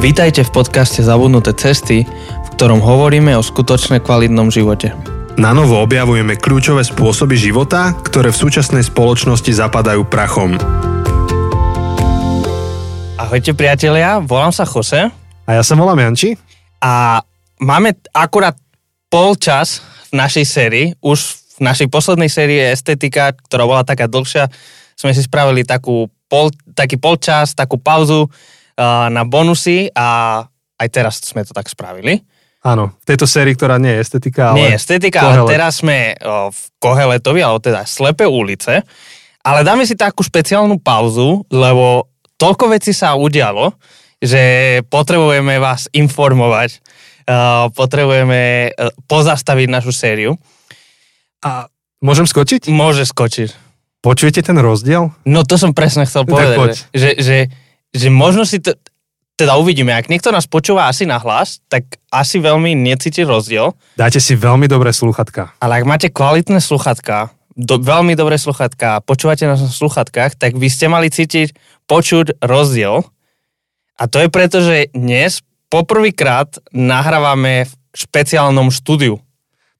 Vítajte 0.00 0.48
v 0.48 0.64
podcaste 0.64 1.04
Zabudnuté 1.04 1.52
cesty, 1.52 2.08
v 2.08 2.48
ktorom 2.56 2.80
hovoríme 2.80 3.36
o 3.36 3.44
skutočne 3.44 4.00
kvalitnom 4.00 4.48
živote. 4.48 4.96
Na 5.36 5.52
novo 5.52 5.76
objavujeme 5.76 6.40
kľúčové 6.40 6.88
spôsoby 6.88 7.36
života, 7.36 7.92
ktoré 8.00 8.32
v 8.32 8.40
súčasnej 8.40 8.80
spoločnosti 8.80 9.52
zapadajú 9.52 10.08
prachom. 10.08 10.56
Ahojte 13.20 13.52
priatelia, 13.52 14.24
volám 14.24 14.56
sa 14.56 14.64
Jose 14.64 15.12
A 15.44 15.50
ja 15.52 15.60
sa 15.60 15.76
volám 15.76 16.00
Janči. 16.00 16.32
a 16.80 17.20
máme 17.60 17.92
akurát 18.16 18.56
polčas 19.12 19.84
v 20.08 20.16
našej 20.16 20.44
sérii, 20.48 20.86
už 21.04 21.44
v 21.60 21.68
našej 21.68 21.92
poslednej 21.92 22.32
sérii 22.32 22.72
Estetika, 22.72 23.36
ktorá 23.36 23.68
bola 23.68 23.84
taká 23.84 24.08
dlhšia, 24.08 24.48
sme 24.96 25.12
si 25.12 25.20
spravili 25.20 25.60
takú 25.60 26.08
pol, 26.24 26.48
taký 26.72 26.96
polčas, 26.96 27.52
takú 27.52 27.76
pauzu 27.76 28.32
na 29.12 29.22
bonusy 29.28 29.92
a 29.92 30.40
aj 30.80 30.88
teraz 30.88 31.20
sme 31.20 31.44
to 31.44 31.52
tak 31.52 31.68
spravili. 31.68 32.24
Áno, 32.60 32.92
v 33.00 33.04
tejto 33.08 33.24
sérii, 33.24 33.56
ktorá 33.56 33.80
nie 33.80 33.96
je 33.96 34.04
estetika, 34.04 34.52
ale... 34.52 34.56
Nie 34.60 34.76
estetika, 34.76 35.24
ale 35.24 35.48
teraz 35.48 35.80
sme 35.80 36.12
o, 36.20 36.52
v 36.52 36.60
Koheletovi, 36.76 37.40
alebo 37.40 37.56
teda 37.56 37.88
Slepe 37.88 38.28
ulice. 38.28 38.84
Ale 39.40 39.64
dáme 39.64 39.88
si 39.88 39.96
takú 39.96 40.20
špeciálnu 40.20 40.76
pauzu, 40.84 41.40
lebo 41.48 42.12
toľko 42.36 42.76
vecí 42.76 42.92
sa 42.92 43.16
udialo, 43.16 43.72
že 44.20 44.84
potrebujeme 44.92 45.56
vás 45.56 45.88
informovať, 45.96 46.84
uh, 47.24 47.72
potrebujeme 47.72 48.68
uh, 48.68 48.92
pozastaviť 49.08 49.68
našu 49.72 49.96
sériu. 49.96 50.36
A 51.40 51.72
môžem 52.04 52.28
skočiť? 52.28 52.68
Môže 52.68 53.08
skočiť. 53.08 53.56
Počujete 54.04 54.44
ten 54.44 54.60
rozdiel? 54.60 55.08
No 55.24 55.40
to 55.48 55.56
som 55.56 55.72
presne 55.72 56.04
chcel 56.04 56.28
povedať, 56.28 56.84
že, 56.92 56.92
že, 56.92 57.10
že, 57.16 57.36
že 57.90 58.08
možno 58.10 58.46
si 58.46 58.62
to, 58.62 58.74
teda 59.40 59.56
uvidíme, 59.56 59.96
ak 59.96 60.12
niekto 60.12 60.28
nás 60.28 60.44
počúva 60.44 60.86
asi 60.86 61.08
na 61.08 61.16
hlas, 61.16 61.64
tak 61.72 61.96
asi 62.12 62.38
veľmi 62.38 62.76
necíti 62.76 63.24
rozdiel, 63.24 63.72
Dajte 63.96 64.20
si 64.20 64.36
veľmi 64.36 64.68
dobré 64.68 64.92
sluchatka. 64.92 65.56
Ale 65.64 65.80
ak 65.80 65.88
máte 65.88 66.08
kvalitné 66.12 66.60
sluchatka, 66.60 67.32
do, 67.56 67.76
veľmi 67.80 68.14
dobré 68.14 68.38
sluchatka 68.38 69.00
a 69.00 69.02
počúvate 69.02 69.44
nás 69.44 69.60
na 69.60 69.68
sluchatkách, 69.68 70.38
tak 70.38 70.56
by 70.56 70.68
ste 70.70 70.86
mali 70.88 71.12
cítiť, 71.12 71.56
počuť 71.90 72.40
rozdiel. 72.40 73.02
A 74.00 74.02
to 74.08 74.22
je 74.22 74.28
preto, 74.32 74.64
že 74.64 74.88
dnes 74.96 75.44
poprvýkrát 75.68 76.60
nahrávame 76.72 77.68
v 77.68 77.72
špeciálnom 77.92 78.72
štúdiu. 78.72 79.20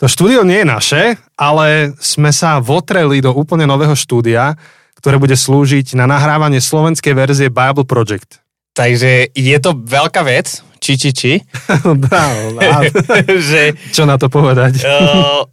To 0.01 0.09
štúdio 0.09 0.49
nie 0.49 0.65
je 0.65 0.69
naše, 0.69 1.03
ale 1.37 1.93
sme 2.01 2.33
sa 2.33 2.57
votreli 2.61 3.21
do 3.21 3.37
úplne 3.37 3.69
nového 3.69 3.93
štúdia, 3.93 4.57
ktoré 5.01 5.17
bude 5.17 5.35
slúžiť 5.35 5.97
na 5.97 6.05
nahrávanie 6.05 6.61
slovenskej 6.61 7.17
verzie 7.17 7.49
Bible 7.49 7.89
Project. 7.89 8.45
Takže 8.77 9.33
je 9.35 9.57
to 9.59 9.75
veľká 9.75 10.23
vec, 10.23 10.63
či, 10.79 10.97
či, 10.97 11.11
či, 11.11 11.33
Bravo, 12.07 12.57
že 13.51 13.75
Čo 13.91 14.07
na 14.07 14.21
to 14.21 14.31
povedať? 14.31 14.85
uh, 14.85 15.45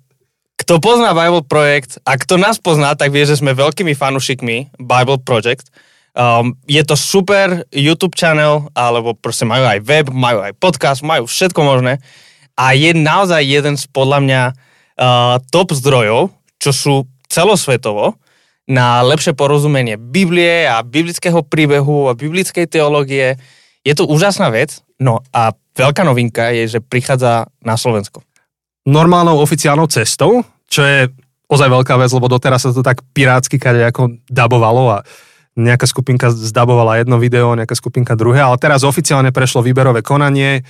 kto 0.57 0.83
pozná 0.83 1.15
Bible 1.15 1.47
Project 1.47 2.03
a 2.03 2.19
kto 2.19 2.35
nás 2.35 2.59
pozná, 2.59 2.91
tak 2.93 3.15
vie, 3.15 3.23
že 3.23 3.39
sme 3.39 3.55
veľkými 3.55 3.95
fanušikmi 3.95 4.79
Bible 4.79 5.19
Project. 5.23 5.71
Um, 6.17 6.57
je 6.65 6.81
to 6.81 6.97
super 6.97 7.61
YouTube 7.69 8.17
channel, 8.17 8.67
alebo 8.73 9.13
proste 9.13 9.45
majú 9.45 9.63
aj 9.63 9.79
web, 9.85 10.09
majú 10.09 10.41
aj 10.41 10.57
podcast, 10.57 11.05
majú 11.05 11.29
všetko 11.29 11.61
možné. 11.61 12.01
A 12.57 12.73
je 12.73 12.89
naozaj 12.89 13.45
jeden 13.45 13.77
z 13.77 13.85
podľa 13.93 14.19
mňa 14.25 14.41
uh, 14.49 15.37
top 15.53 15.77
zdrojov, 15.77 16.33
čo 16.57 16.71
sú 16.73 16.95
celosvetovo, 17.29 18.17
na 18.67 18.99
lepšie 18.99 19.31
porozumenie 19.31 19.95
Biblie 19.95 20.67
a 20.67 20.83
biblického 20.83 21.39
príbehu 21.41 22.11
a 22.11 22.17
biblickej 22.19 22.67
teológie. 22.67 23.39
Je 23.87 23.93
to 23.95 24.03
úžasná 24.03 24.51
vec. 24.51 24.83
No 24.99 25.23
a 25.31 25.55
veľká 25.79 26.03
novinka 26.03 26.51
je, 26.51 26.77
že 26.77 26.79
prichádza 26.83 27.47
na 27.63 27.79
Slovensko. 27.79 28.21
normálnou 28.87 29.43
oficiálnou 29.43 29.91
cestou, 29.91 30.47
čo 30.71 30.79
je 30.83 31.11
ozaj 31.51 31.67
veľká 31.67 31.95
vec, 31.99 32.11
lebo 32.11 32.31
doteraz 32.31 32.63
sa 32.63 32.71
to 32.71 32.79
tak 32.83 33.03
pirátsky 33.11 33.59
kade 33.59 33.83
ako 33.83 34.15
dabovalo 34.27 34.95
a 34.95 34.97
nejaká 35.59 35.83
skupinka 35.89 36.31
zdabovala 36.31 37.01
jedno 37.01 37.19
video, 37.19 37.51
nejaká 37.51 37.73
skupinka 37.75 38.15
druhé, 38.15 38.39
ale 38.39 38.55
teraz 38.61 38.87
oficiálne 38.87 39.35
prešlo 39.35 39.59
výberové 39.59 40.05
konanie, 40.05 40.61
e, 40.61 40.63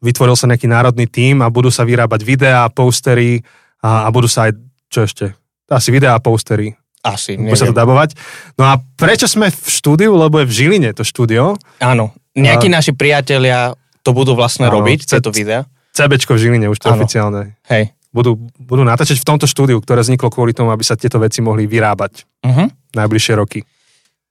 vytvoril 0.00 0.38
sa 0.38 0.48
nejaký 0.48 0.70
národný 0.70 1.04
tím 1.04 1.44
a 1.44 1.52
budú 1.52 1.68
sa 1.68 1.84
vyrábať 1.84 2.20
videá, 2.22 2.64
postery 2.72 3.42
a, 3.82 4.06
a 4.06 4.08
budú 4.08 4.30
sa 4.30 4.48
aj, 4.48 4.56
čo 4.88 5.04
ešte? 5.04 5.24
Asi 5.68 5.92
videá 5.92 6.16
postery. 6.16 6.81
Asi, 7.02 7.34
Bude 7.34 7.52
sa 7.52 7.66
to 7.66 7.70
neviem. 7.70 7.80
dabovať. 7.82 8.10
No 8.54 8.64
a 8.64 8.78
prečo 8.94 9.26
sme 9.26 9.50
v 9.50 9.58
štúdiu? 9.64 10.14
Lebo 10.14 10.38
je 10.38 10.46
v 10.46 10.54
Žiline 10.54 10.90
to 10.92 11.02
štúdio. 11.02 11.58
Áno, 11.78 12.14
nejakí 12.32 12.70
A- 12.70 12.78
naši 12.78 12.92
priatelia 12.92 13.74
to 14.00 14.10
budú 14.10 14.32
vlastne 14.32 14.66
Áno, 14.66 14.78
robiť, 14.78 15.04
ce- 15.04 15.18
tieto 15.18 15.30
videá. 15.30 15.66
CBčko 15.90 16.32
v 16.32 16.40
Žiline, 16.40 16.66
už 16.66 16.78
to 16.78 16.88
Áno. 16.88 16.96
oficiálne. 16.96 17.58
Hej. 17.66 17.90
Budú, 18.08 18.36
budú 18.56 18.82
natáčať 18.82 19.18
v 19.18 19.26
tomto 19.26 19.44
štúdiu, 19.44 19.76
ktoré 19.78 20.00
vzniklo 20.00 20.28
kvôli 20.28 20.52
tomu, 20.52 20.68
aby 20.68 20.80
sa 20.80 20.94
tieto 20.94 21.16
veci 21.16 21.40
mohli 21.40 21.64
vyrábať 21.64 22.22
Uh-huh. 22.42 22.66
najbližšie 22.92 23.34
roky. 23.34 23.66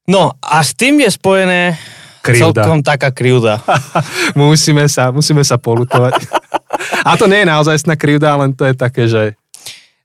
No 0.06 0.36
a 0.38 0.59
s 0.59 0.72
tým 0.72 1.00
je 1.00 1.09
spojené 1.09 1.76
Krivda. 2.20 2.62
celkom 2.62 2.80
taká 2.82 3.09
krivda. 3.09 3.59
musíme, 4.38 4.86
sa, 4.86 5.09
musíme 5.09 5.42
sa 5.42 5.58
polutovať. 5.58 6.24
A 7.09 7.14
to 7.14 7.26
nie 7.26 7.42
je 7.42 7.48
naozaj 7.48 7.76
krivda, 7.92 8.38
len 8.38 8.52
to 8.52 8.64
je 8.64 8.74
také, 8.74 9.06
že 9.06 9.36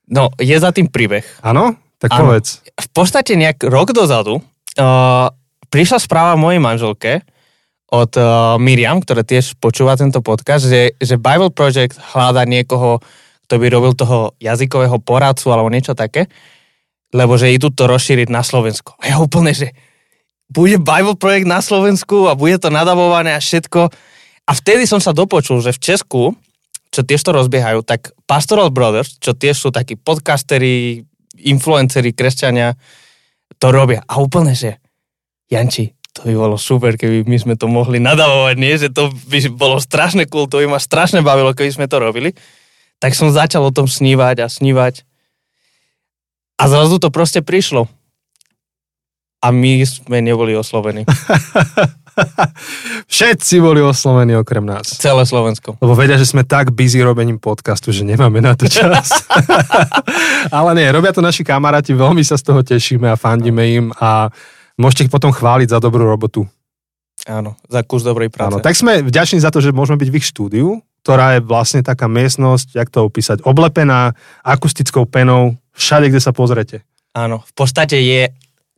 No, 0.07 0.31
je 0.37 0.55
za 0.55 0.71
tým 0.71 0.87
príbeh. 0.87 1.25
áno, 1.41 1.75
tak 1.97 2.13
Áno. 2.13 2.29
povedz. 2.29 2.61
V 2.77 2.89
podstate 2.93 3.35
nejak 3.35 3.65
rok 3.67 3.97
dozadu 3.97 4.41
uh, 4.41 5.29
prišla 5.73 5.99
správa 6.01 6.37
mojej 6.37 6.61
manželke 6.61 7.25
od 7.89 8.13
uh, 8.19 8.59
Miriam, 8.61 9.01
ktorá 9.01 9.23
tiež 9.23 9.57
počúva 9.57 9.97
tento 9.97 10.21
podcast, 10.21 10.67
že, 10.67 10.99
že 10.99 11.17
Bible 11.17 11.55
Project 11.55 11.97
hľadá 12.13 12.45
niekoho, 12.45 13.01
kto 13.47 13.55
by 13.63 13.67
robil 13.71 13.93
toho 13.95 14.35
jazykového 14.43 14.99
poradcu 15.01 15.47
alebo 15.55 15.71
niečo 15.71 15.95
také, 15.95 16.27
lebo 17.15 17.39
že 17.39 17.55
idú 17.55 17.71
to 17.71 17.87
rozšíriť 17.87 18.29
na 18.29 18.43
Slovensko. 18.43 18.99
A 19.01 19.15
ja 19.15 19.17
úplne, 19.23 19.55
že 19.55 19.73
bude 20.51 20.79
Bible 20.79 21.19
Project 21.19 21.47
na 21.47 21.63
Slovensku 21.63 22.27
a 22.27 22.39
bude 22.39 22.59
to 22.59 22.71
nadabované 22.71 23.35
a 23.35 23.41
všetko. 23.43 23.91
A 24.47 24.53
vtedy 24.55 24.87
som 24.87 25.03
sa 25.03 25.11
dopočul, 25.11 25.59
že 25.63 25.75
v 25.75 25.83
Česku, 25.83 26.23
čo 26.95 27.01
tiež 27.03 27.23
to 27.23 27.35
rozbiehajú, 27.35 27.83
tak 27.83 28.15
Pastoral 28.31 28.71
Brothers, 28.71 29.19
čo 29.19 29.35
tiež 29.35 29.59
sú 29.59 29.69
takí 29.75 29.99
podcasteri, 29.99 31.03
influenceri, 31.41 32.17
kresťania, 32.17 32.77
to 33.57 33.69
robia. 33.73 34.05
A 34.05 34.21
úplne, 34.21 34.53
že 34.53 34.81
Janči, 35.49 35.97
to 36.17 36.25
by 36.25 36.35
bolo 36.35 36.57
super, 36.57 36.97
keby 36.97 37.29
my 37.29 37.37
sme 37.37 37.55
to 37.61 37.69
mohli 37.69 38.01
nadavovať, 38.01 38.57
nie? 38.57 38.73
Že 38.73 38.89
to 38.97 39.05
by 39.29 39.39
bolo 39.53 39.77
strašne 39.77 40.25
cool, 40.27 40.49
to 40.49 40.65
by 40.65 40.67
ma 40.67 40.81
strašne 40.81 41.21
bavilo, 41.21 41.53
keby 41.53 41.69
sme 41.69 41.87
to 41.87 42.01
robili. 42.01 42.33
Tak 42.97 43.13
som 43.13 43.29
začal 43.29 43.61
o 43.61 43.75
tom 43.75 43.85
snívať 43.85 44.41
a 44.41 44.49
snívať. 44.49 45.05
A 46.57 46.65
zrazu 46.73 46.97
to 46.97 47.13
proste 47.13 47.45
prišlo. 47.45 47.85
A 49.45 49.53
my 49.53 49.85
sme 49.85 50.25
neboli 50.25 50.57
oslovení. 50.57 51.05
Všetci 53.13 53.61
boli 53.61 53.81
oslovení 53.85 54.37
okrem 54.37 54.65
nás. 54.65 54.89
Celé 54.97 55.23
Slovensko. 55.29 55.77
Lebo 55.79 55.93
vedia, 55.93 56.17
že 56.17 56.29
sme 56.29 56.43
tak 56.43 56.73
busy 56.73 57.05
robením 57.05 57.37
podcastu, 57.37 57.93
že 57.93 58.05
nemáme 58.05 58.41
na 58.41 58.57
to 58.57 58.67
čas. 58.69 59.13
Ale 60.57 60.75
nie, 60.77 60.89
robia 60.89 61.13
to 61.13 61.21
naši 61.25 61.45
kamaráti, 61.45 61.93
veľmi 61.93 62.25
sa 62.25 62.41
z 62.41 62.45
toho 62.47 62.61
tešíme 62.65 63.07
a 63.09 63.21
fandíme 63.21 63.63
im 63.73 63.87
a 64.01 64.33
môžete 64.81 65.09
ich 65.09 65.13
potom 65.13 65.33
chváliť 65.33 65.73
za 65.73 65.79
dobrú 65.81 66.05
robotu. 66.05 66.45
Áno, 67.27 67.59
za 67.67 67.83
kus 67.83 68.07
dobrej 68.07 68.31
práce. 68.31 68.55
Áno, 68.55 68.63
tak 68.63 68.79
sme 68.79 69.03
vďační 69.03 69.43
za 69.43 69.51
to, 69.51 69.59
že 69.59 69.75
môžeme 69.75 69.99
byť 69.99 70.09
v 70.13 70.19
ich 70.21 70.27
štúdiu, 70.31 70.79
ktorá 71.03 71.39
je 71.39 71.41
vlastne 71.43 71.83
taká 71.83 72.07
miestnosť, 72.07 72.77
jak 72.77 72.89
to 72.93 73.03
opísať, 73.03 73.43
oblepená 73.43 74.15
akustickou 74.47 75.09
penou 75.11 75.59
všade, 75.75 76.13
kde 76.13 76.21
sa 76.23 76.31
pozrete. 76.31 76.87
Áno, 77.17 77.43
v 77.43 77.53
podstate 77.57 77.97
je, 77.99 78.29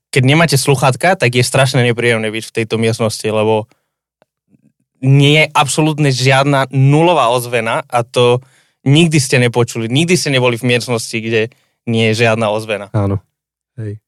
keď 0.09 0.23
nemáte 0.25 0.57
sluchátka, 0.57 1.17
tak 1.17 1.37
je 1.37 1.45
strašne 1.45 1.85
nepríjemné 1.85 2.33
byť 2.33 2.45
v 2.49 2.55
tejto 2.63 2.81
miestnosti, 2.81 3.25
lebo 3.29 3.69
nie 5.05 5.45
je 5.45 5.47
absolútne 5.55 6.11
žiadna 6.11 6.67
nulová 6.75 7.31
ozvena 7.31 7.87
a 7.87 8.03
to 8.03 8.43
nikdy 8.83 9.21
ste 9.21 9.39
nepočuli, 9.39 9.87
nikdy 9.87 10.19
ste 10.19 10.35
neboli 10.35 10.59
v 10.59 10.67
miestnosti, 10.67 11.15
kde 11.15 11.53
nie 11.87 12.11
je 12.11 12.27
žiadna 12.27 12.51
ozvena. 12.51 12.91
Áno. 12.97 13.23
Hej. 13.79 14.03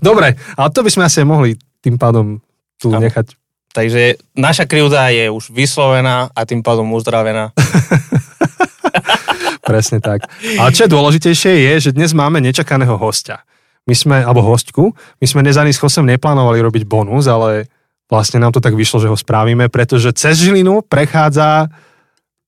Dobre, 0.00 0.36
ale 0.56 0.68
to 0.72 0.84
by 0.84 0.90
sme 0.92 1.04
asi 1.08 1.24
mohli 1.24 1.56
tým 1.80 1.96
pádom 1.96 2.40
tu 2.80 2.92
Áno. 2.92 3.00
nechať. 3.00 3.36
Takže 3.74 4.20
naša 4.38 4.70
krivda 4.70 5.10
je 5.10 5.26
už 5.32 5.50
vyslovená 5.50 6.30
a 6.30 6.40
tým 6.46 6.62
pádom 6.62 6.86
uzdravená. 6.94 7.50
Presne 9.68 9.98
tak. 9.98 10.28
Ale 10.60 10.70
čo 10.70 10.86
je 10.86 10.94
dôležitejšie 10.94 11.52
je, 11.72 11.74
že 11.88 11.90
dnes 11.96 12.14
máme 12.14 12.38
nečakaného 12.38 12.94
hostia. 13.00 13.42
My 13.84 13.92
sme, 13.92 14.16
alebo 14.24 14.40
hostku, 14.40 14.96
my 15.20 15.26
sme 15.28 15.44
dnes 15.44 15.60
ani 15.60 15.68
s 15.68 15.76
Chosem 15.76 16.08
neplánovali 16.08 16.56
robiť 16.64 16.88
bonus, 16.88 17.28
ale 17.28 17.68
vlastne 18.08 18.40
nám 18.40 18.56
to 18.56 18.64
tak 18.64 18.72
vyšlo, 18.72 18.96
že 19.04 19.12
ho 19.12 19.16
spravíme, 19.16 19.68
pretože 19.68 20.08
cez 20.16 20.40
Žilinu 20.40 20.80
prechádza 20.80 21.68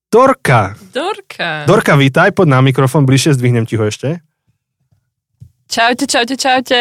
Dorka. 0.09 0.73
Dorka. 0.97 1.69
Dorka, 1.69 1.93
vítaj, 2.01 2.33
poď 2.33 2.57
na 2.57 2.61
mikrofón, 2.65 3.05
bližšie 3.05 3.37
zdvihnem 3.37 3.69
ti 3.69 3.77
ho 3.77 3.85
ešte. 3.85 4.25
Čaute, 5.69 6.09
čaute, 6.09 6.41
čaute. 6.41 6.81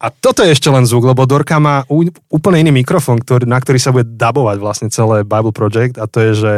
A 0.00 0.06
toto 0.08 0.42
je 0.42 0.50
ešte 0.50 0.66
len 0.66 0.82
zvuk, 0.82 1.06
lebo 1.06 1.22
Dorka 1.28 1.62
má 1.62 1.86
úplne 2.26 2.66
iný 2.66 2.82
mikrofón, 2.82 3.22
ktorý, 3.22 3.46
na 3.46 3.62
ktorý 3.62 3.78
sa 3.78 3.94
bude 3.94 4.08
dabovať 4.18 4.56
vlastne 4.58 4.88
celé 4.90 5.22
Bible 5.22 5.54
Project 5.54 5.94
a 5.94 6.10
to 6.10 6.18
je, 6.18 6.32
že 6.34 6.52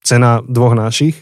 cena 0.00 0.40
dvoch 0.40 0.72
našich. 0.72 1.20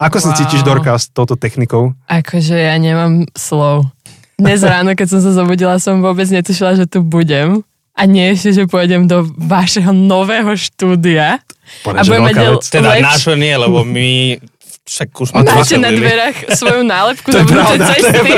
Ako 0.00 0.16
sa 0.16 0.32
Wow. 0.32 0.38
cítiš, 0.40 0.64
Dorka, 0.64 0.96
s 0.96 1.12
touto 1.12 1.36
technikou? 1.36 1.92
Akože 2.08 2.56
ja 2.56 2.72
nemám 2.80 3.28
slov. 3.36 3.92
Dnes 4.40 4.64
ráno, 4.64 4.96
keď 4.96 5.06
som 5.06 5.20
sa 5.20 5.36
zobudila, 5.36 5.76
som 5.76 6.00
vôbec 6.00 6.24
netušila, 6.24 6.72
že 6.74 6.88
tu 6.88 7.04
budem. 7.04 7.60
A 7.92 8.08
nie 8.08 8.32
ešte, 8.32 8.56
že 8.56 8.62
pôjdem 8.64 9.04
do 9.04 9.28
vašeho 9.36 9.92
nového 9.92 10.56
štúdia. 10.56 11.44
Povedz, 11.84 12.00
A 12.00 12.08
budeme 12.08 12.32
del- 12.32 12.56
vec. 12.56 12.64
Teda 12.64 12.96
Lepš- 12.96 13.04
nášho 13.04 13.34
nie, 13.36 13.52
lebo 13.52 13.84
my 13.84 14.40
však 14.82 15.08
už 15.12 15.26
sme 15.28 15.44
to 15.44 15.52
Máte 15.52 15.76
na 15.76 15.92
dverách 15.92 16.36
svoju 16.50 16.82
nálepku 16.82 17.28
To 17.30 17.38
je 17.38 17.46
pravda, 17.46 17.84
to 17.84 17.92
je 17.92 18.02
cesty. 18.02 18.32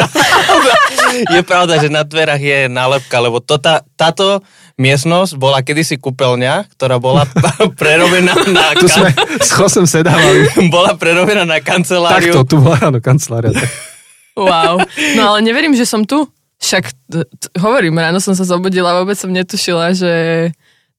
Je 1.32 1.42
pravda, 1.44 1.76
že 1.76 1.88
na 1.88 2.02
dverách 2.02 2.40
je 2.40 2.58
nálepka, 2.66 3.20
lebo 3.20 3.36
to, 3.38 3.60
tá, 3.60 3.84
táto 3.94 4.40
miestnosť 4.74 5.36
bola 5.36 5.60
kedysi 5.60 6.00
kúpeľňa, 6.00 6.72
ktorá 6.72 6.96
bola 6.96 7.28
prerobená 7.80 8.32
na, 8.48 8.72
Tu 8.74 8.88
sme 8.88 9.12
s 9.36 9.52
Chosem 9.52 9.84
sedávali. 9.84 10.48
bola 10.74 10.96
prerobená 10.96 11.44
na 11.44 11.60
kanceláriu. 11.60 12.32
Takto, 12.32 12.48
tu 12.48 12.64
bola 12.64 12.80
áno, 12.80 12.98
kancelária. 12.98 13.52
Tak. 13.52 13.91
Wow. 14.32 14.80
No 15.16 15.22
ale 15.34 15.38
neverím, 15.44 15.76
že 15.76 15.84
som 15.84 16.04
tu. 16.04 16.24
Však 16.62 16.84
t- 17.10 17.26
t- 17.26 17.50
hovorím, 17.58 17.98
ráno 17.98 18.22
som 18.22 18.38
sa 18.38 18.46
zobudila, 18.46 19.02
vôbec 19.02 19.18
som 19.18 19.34
netušila, 19.34 19.92
že 19.98 20.12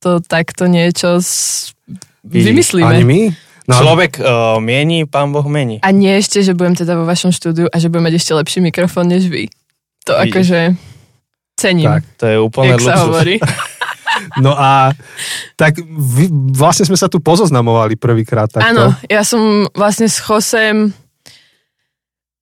to 0.04 0.20
takto 0.20 0.68
niečo 0.68 1.24
s... 1.24 1.72
vymyslíme. 2.28 2.84
Ani 2.84 3.04
my? 3.08 3.20
No, 3.64 3.80
Človek 3.80 4.20
uh, 4.20 4.60
mieni, 4.60 5.08
pán 5.08 5.32
Boh 5.32 5.48
mení. 5.48 5.80
A 5.80 5.96
nie 5.96 6.20
ešte, 6.20 6.44
že 6.44 6.52
budem 6.52 6.76
teda 6.76 7.00
vo 7.00 7.08
vašom 7.08 7.32
štúdiu 7.32 7.72
a 7.72 7.76
že 7.80 7.88
budem 7.88 8.12
mať 8.12 8.16
ešte 8.20 8.36
lepší 8.36 8.60
mikrofón 8.60 9.08
než 9.08 9.32
vy. 9.32 9.48
To 10.04 10.20
Vidíš. 10.20 10.28
akože 10.28 10.60
cením, 11.56 11.88
Tak. 11.88 12.02
To 12.20 12.26
je 12.28 12.38
úplne 12.44 12.76
jak 12.76 12.84
sa 12.84 12.86
luxus. 12.92 13.04
hovorí. 13.08 13.36
No 14.38 14.54
a 14.54 14.94
tak 15.58 15.82
vy, 15.82 16.30
vlastne 16.54 16.86
sme 16.86 16.94
sa 16.94 17.10
tu 17.10 17.18
pozoznamovali 17.18 17.98
prvýkrát 17.98 18.46
takto. 18.46 18.70
Áno, 18.70 18.94
ja 19.10 19.26
som 19.26 19.66
vlastne 19.74 20.06
s 20.06 20.22
Chosem... 20.22 20.94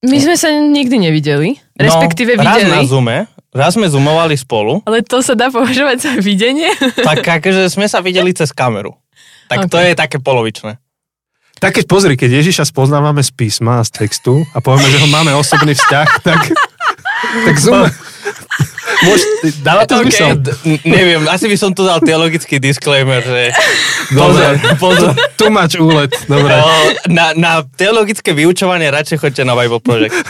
My 0.02 0.18
sme 0.18 0.34
sa 0.34 0.50
nikdy 0.50 0.98
nevideli, 0.98 1.62
respektíve 1.78 2.34
no, 2.34 2.42
raz 2.42 2.66
na 2.66 2.82
videli. 2.82 2.90
Zoome, 2.90 3.18
raz 3.54 3.78
sme 3.78 3.86
zoomovali 3.86 4.34
spolu, 4.34 4.82
Ale 4.90 5.06
to 5.06 5.22
sa 5.22 5.38
dá 5.38 5.54
považovať 5.54 5.98
za 6.02 6.12
videnie? 6.18 6.74
tak 7.08 7.22
akože 7.22 7.70
sme 7.70 7.86
sa 7.86 8.02
videli 8.02 8.34
cez 8.34 8.50
kameru. 8.50 8.98
Tak 9.46 9.70
to 9.70 9.78
je 9.78 9.94
také 9.94 10.18
polovičné. 10.18 10.82
Tak 11.62 11.78
keď 11.78 11.86
pozri, 11.86 12.18
keď 12.18 12.42
Ježiša 12.42 12.74
spoznávame 12.74 13.22
z 13.22 13.30
písma 13.30 13.78
a 13.78 13.86
z 13.86 13.94
textu 14.02 14.42
a 14.58 14.58
povieme, 14.58 14.90
že 14.90 14.98
ho 15.06 15.08
máme 15.14 15.38
osobný 15.38 15.78
vzťah, 15.78 16.08
tak, 16.26 16.50
tak 17.46 17.56
zoom. 17.62 17.86
Môž, 19.02 19.20
dáva 19.60 19.84
to 19.84 19.98
Ok. 19.98 20.08
zmysel? 20.08 20.30
Neviem, 20.84 21.26
asi 21.26 21.46
by 21.46 21.58
som 21.58 21.72
tu 21.72 21.82
dal 21.82 21.98
teologický 22.00 22.58
disclaimer, 22.58 23.20
že 23.20 23.50
Dobre. 24.10 24.62
pozor. 24.78 25.12
Tu 25.34 25.46
máš 25.48 25.76
úlet, 25.76 26.12
dobre. 26.26 26.54
Na, 27.10 27.34
na 27.34 27.52
teologické 27.66 28.32
vyučovanie 28.32 28.88
radšej 28.88 29.18
choďte 29.20 29.44
na 29.44 29.54
Bible 29.54 29.82
Project. 29.82 30.18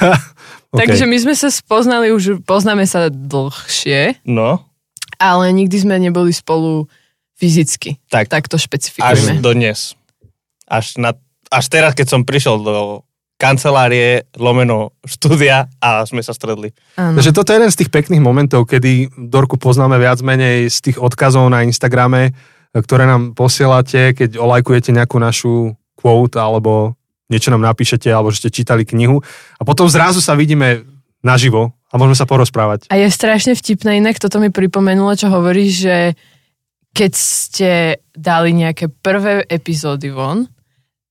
Okay. 0.71 0.88
Takže 0.88 1.03
my 1.03 1.18
sme 1.19 1.35
sa 1.35 1.51
spoznali, 1.51 2.15
už 2.15 2.47
poznáme 2.47 2.88
sa 2.88 3.12
dlhšie, 3.12 4.23
No, 4.23 4.63
ale 5.19 5.51
nikdy 5.51 5.75
sme 5.75 6.00
neboli 6.00 6.31
spolu 6.31 6.88
fyzicky. 7.35 8.00
Tak. 8.07 8.31
Tak 8.31 8.47
to 8.47 8.56
až 8.56 8.71
špecifikujeme. 8.71 9.44
do 9.44 9.51
dnes. 9.51 10.00
Až, 10.71 10.95
na, 10.95 11.12
až 11.51 11.65
teraz, 11.67 11.91
keď 11.91 12.15
som 12.15 12.24
prišiel 12.24 12.56
do 12.56 13.03
kancelárie 13.41 14.29
lomeno 14.38 14.93
štúdia 15.01 15.65
a 15.81 16.05
sme 16.05 16.21
sa 16.21 16.38
stredli. 16.38 16.69
Áno. 16.93 17.17
Takže 17.17 17.33
toto 17.33 17.49
je 17.49 17.57
jeden 17.57 17.73
z 17.73 17.79
tých 17.81 17.89
pekných 17.89 18.21
momentov, 18.21 18.69
kedy 18.69 19.09
Dorku 19.17 19.57
poznáme 19.57 19.97
viac 19.97 20.21
menej 20.21 20.69
z 20.69 20.77
tých 20.85 20.97
odkazov 21.01 21.49
na 21.49 21.65
Instagrame, 21.65 22.38
ktoré 22.69 23.09
nám 23.09 23.33
posielate, 23.33 24.13
keď 24.13 24.38
olajkujete 24.38 24.93
nejakú 24.93 25.17
našu 25.17 25.73
quote 25.97 26.38
alebo 26.38 26.93
niečo 27.33 27.49
nám 27.49 27.65
napíšete, 27.65 28.13
alebo 28.13 28.29
že 28.29 28.45
ste 28.45 28.53
čítali 28.53 28.85
knihu 28.85 29.17
a 29.57 29.61
potom 29.65 29.89
zrazu 29.89 30.21
sa 30.21 30.38
vidíme 30.38 30.85
naživo 31.25 31.73
a 31.89 31.97
môžeme 31.97 32.15
sa 32.15 32.29
porozprávať. 32.29 32.93
A 32.93 33.01
je 33.01 33.09
strašne 33.09 33.57
vtipné, 33.57 33.97
inak 33.97 34.21
toto 34.21 34.38
mi 34.38 34.53
pripomenulo, 34.53 35.17
čo 35.17 35.33
hovoríš, 35.33 35.73
že 35.81 35.97
keď 36.91 37.11
ste 37.15 37.71
dali 38.11 38.51
nejaké 38.51 38.91
prvé 38.91 39.47
epizódy 39.47 40.11
von, 40.11 40.45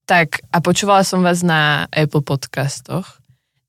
tak 0.08 0.43
a 0.50 0.58
počúvala 0.64 1.05
som 1.05 1.20
vás 1.23 1.44
na 1.44 1.87
Apple 1.93 2.25
podcastoch, 2.25 3.19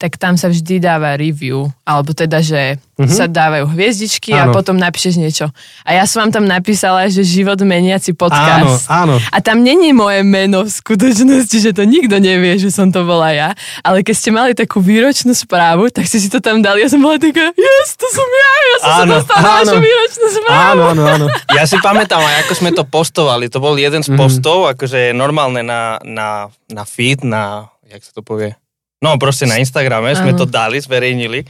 tak 0.02 0.18
tam 0.18 0.34
sa 0.34 0.50
vždy 0.50 0.82
dáva 0.82 1.14
review, 1.14 1.70
alebo 1.84 2.10
teda, 2.12 2.42
že 2.42 2.82
Mhm. 2.98 3.10
sa 3.12 3.26
dávajú 3.26 3.66
hviezdičky 3.68 4.30
Áno. 4.32 4.50
a 4.50 4.56
potom 4.56 4.74
napíšeš 4.76 5.16
niečo. 5.16 5.50
A 5.82 5.90
ja 5.92 6.06
som 6.06 6.22
vám 6.22 6.32
tam 6.32 6.46
napísala, 6.46 7.06
že 7.06 7.22
život 7.22 7.58
meniaci 7.60 8.12
Áno, 8.12 8.20
podcast. 8.20 8.86
áno. 8.88 9.18
A 9.24 9.38
tam 9.40 9.58
není 9.60 9.90
moje 9.92 10.22
meno 10.22 10.62
v 10.62 10.70
skutočnosti, 10.72 11.58
že 11.60 11.72
to 11.72 11.82
nikto 11.84 12.18
nevie, 12.18 12.58
že 12.58 12.70
som 12.70 12.90
to 12.90 13.02
bola 13.02 13.30
ja. 13.32 13.50
Ale 13.80 14.02
keď 14.02 14.16
ste 14.16 14.30
mali 14.32 14.52
takú 14.54 14.78
výročnú 14.80 15.32
správu, 15.32 15.90
tak 15.90 16.06
ste 16.06 16.18
si 16.18 16.28
to 16.28 16.38
tam 16.38 16.62
dali. 16.62 16.82
Ja 16.82 16.90
som 16.90 16.98
bola 17.00 17.18
taká, 17.18 17.50
yes, 17.52 17.94
to 17.94 18.06
som 18.08 18.28
ja, 18.28 18.52
ja 18.64 18.76
som 18.78 18.90
Áno, 19.00 19.14
sa 19.18 19.18
dostala 19.20 19.50
áno. 19.60 19.74
výročnú 19.80 20.28
správu. 20.32 20.54
Áno, 20.54 20.82
áno, 20.88 21.04
áno. 21.08 21.26
Ja 21.58 21.64
si 21.64 21.78
pamätám 21.78 22.22
aj 22.22 22.36
ako 22.44 22.54
sme 22.56 22.70
to 22.72 22.84
postovali. 22.84 23.50
To 23.50 23.58
bol 23.58 23.74
jeden 23.76 24.02
Mhm. 24.02 24.08
z 24.08 24.10
postov, 24.14 24.66
akože 24.68 25.10
normálne 25.12 25.62
na, 25.62 25.98
na, 26.02 26.28
na 26.68 26.84
feed, 26.84 27.22
na, 27.24 27.66
jak 27.84 28.02
sa 28.02 28.14
to 28.14 28.22
povie? 28.22 28.54
No 29.02 29.18
proste 29.18 29.50
na 29.50 29.58
Instagrame 29.58 30.14
sme 30.14 30.38
Áno. 30.38 30.40
to 30.40 30.46
dali, 30.46 30.78
zverejnili. 30.78 31.42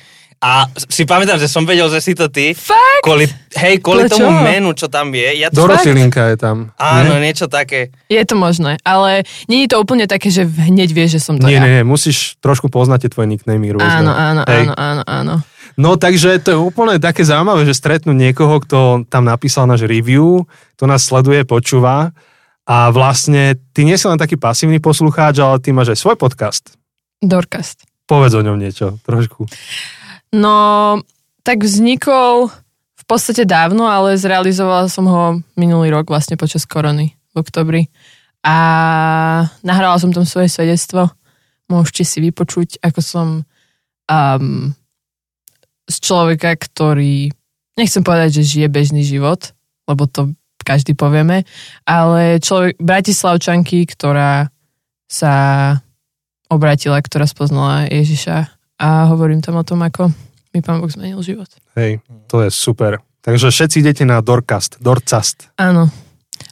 A 0.42 0.66
si 0.90 1.06
pamätám, 1.06 1.38
že 1.38 1.46
som 1.46 1.70
vedel, 1.70 1.86
že 1.86 2.02
si 2.02 2.18
to 2.18 2.26
ty. 2.26 2.58
Fakt? 2.58 3.06
Kvôli, 3.06 3.30
hej, 3.62 3.78
kvôli 3.78 4.10
Prečo? 4.10 4.26
tomu 4.26 4.34
menu, 4.42 4.74
čo 4.74 4.90
tam 4.90 5.14
je. 5.14 5.38
Ja 5.38 5.54
to 5.54 5.70
je 6.34 6.38
tam. 6.40 6.74
Áno, 6.82 7.14
Nie? 7.22 7.30
niečo 7.30 7.46
také. 7.46 7.94
Je 8.10 8.24
to 8.26 8.34
možné, 8.34 8.82
ale 8.82 9.22
nie 9.46 9.70
je 9.70 9.76
to 9.76 9.78
úplne 9.78 10.10
také, 10.10 10.34
že 10.34 10.50
hneď 10.50 10.90
vieš, 10.90 11.20
že 11.20 11.22
som 11.22 11.38
to 11.38 11.46
Nie, 11.46 11.62
ja. 11.62 11.62
nie, 11.62 11.72
nie, 11.78 11.84
musíš 11.86 12.42
trošku 12.42 12.74
poznať 12.74 13.06
tie 13.06 13.10
tvoje 13.14 13.28
nicknamy 13.30 13.70
rôzne. 13.70 14.02
Áno, 14.02 14.12
áno, 14.18 14.42
Hej. 14.50 14.66
áno, 14.66 14.74
áno, 14.74 15.04
áno. 15.06 15.34
No 15.78 15.94
takže 15.94 16.42
to 16.42 16.50
je 16.52 16.60
úplne 16.60 16.98
také 16.98 17.22
zaujímavé, 17.22 17.62
že 17.70 17.78
stretnú 17.78 18.10
niekoho, 18.18 18.66
kto 18.66 19.06
tam 19.14 19.30
napísal 19.30 19.70
náš 19.70 19.86
review, 19.86 20.50
kto 20.74 20.90
nás 20.90 21.06
sleduje, 21.06 21.46
počúva 21.46 22.18
a 22.66 22.90
vlastne 22.90 23.62
ty 23.78 23.86
nie 23.86 23.94
si 23.94 24.10
len 24.10 24.18
taký 24.18 24.42
pasívny 24.42 24.82
poslucháč, 24.82 25.38
ale 25.38 25.62
ty 25.62 25.70
máš 25.70 25.94
aj 25.94 26.00
svoj 26.02 26.18
podcast. 26.18 26.81
Dorcast. 27.22 27.86
Povedz 28.10 28.34
o 28.36 28.44
ňom 28.44 28.58
niečo, 28.58 28.98
trošku. 29.06 29.48
No, 30.34 30.98
tak 31.46 31.64
vznikol 31.64 32.50
v 32.98 33.04
podstate 33.06 33.48
dávno, 33.48 33.88
ale 33.88 34.20
zrealizovala 34.20 34.92
som 34.92 35.06
ho 35.08 35.24
minulý 35.56 35.94
rok 35.94 36.10
vlastne 36.10 36.36
počas 36.36 36.66
korony 36.66 37.16
v 37.32 37.36
oktobri. 37.40 37.82
A 38.42 38.56
nahrala 39.62 40.02
som 40.02 40.10
tam 40.10 40.26
svoje 40.26 40.50
svedectvo. 40.50 41.14
Môžete 41.70 42.04
si 42.04 42.18
vypočuť, 42.20 42.82
ako 42.82 43.00
som 43.00 43.28
um, 44.10 44.74
z 45.88 45.96
človeka, 46.02 46.58
ktorý, 46.58 47.32
nechcem 47.78 48.04
povedať, 48.04 48.42
že 48.42 48.50
žije 48.58 48.68
bežný 48.68 49.04
život, 49.06 49.54
lebo 49.88 50.08
to 50.10 50.34
každý 50.62 50.94
povieme, 50.94 51.44
ale 51.90 52.38
človek, 52.38 52.78
bratislavčanky, 52.78 53.82
ktorá 53.90 54.54
sa 55.10 55.34
obratila, 56.52 57.00
ktorá 57.00 57.24
spoznala 57.24 57.88
Ježiša 57.88 58.52
a 58.76 59.08
hovorím 59.08 59.40
tam 59.40 59.56
o 59.56 59.64
tom, 59.64 59.80
ako 59.88 60.12
mi 60.52 60.60
pán 60.60 60.84
Boh 60.84 60.92
zmenil 60.92 61.24
život. 61.24 61.48
Hej, 61.80 62.04
to 62.28 62.44
je 62.44 62.52
super. 62.52 63.00
Takže 63.24 63.48
všetci 63.54 63.80
idete 63.80 64.04
na 64.04 64.20
Dorcast, 64.20 64.82
Dorcast. 64.84 65.56
Áno. 65.56 65.88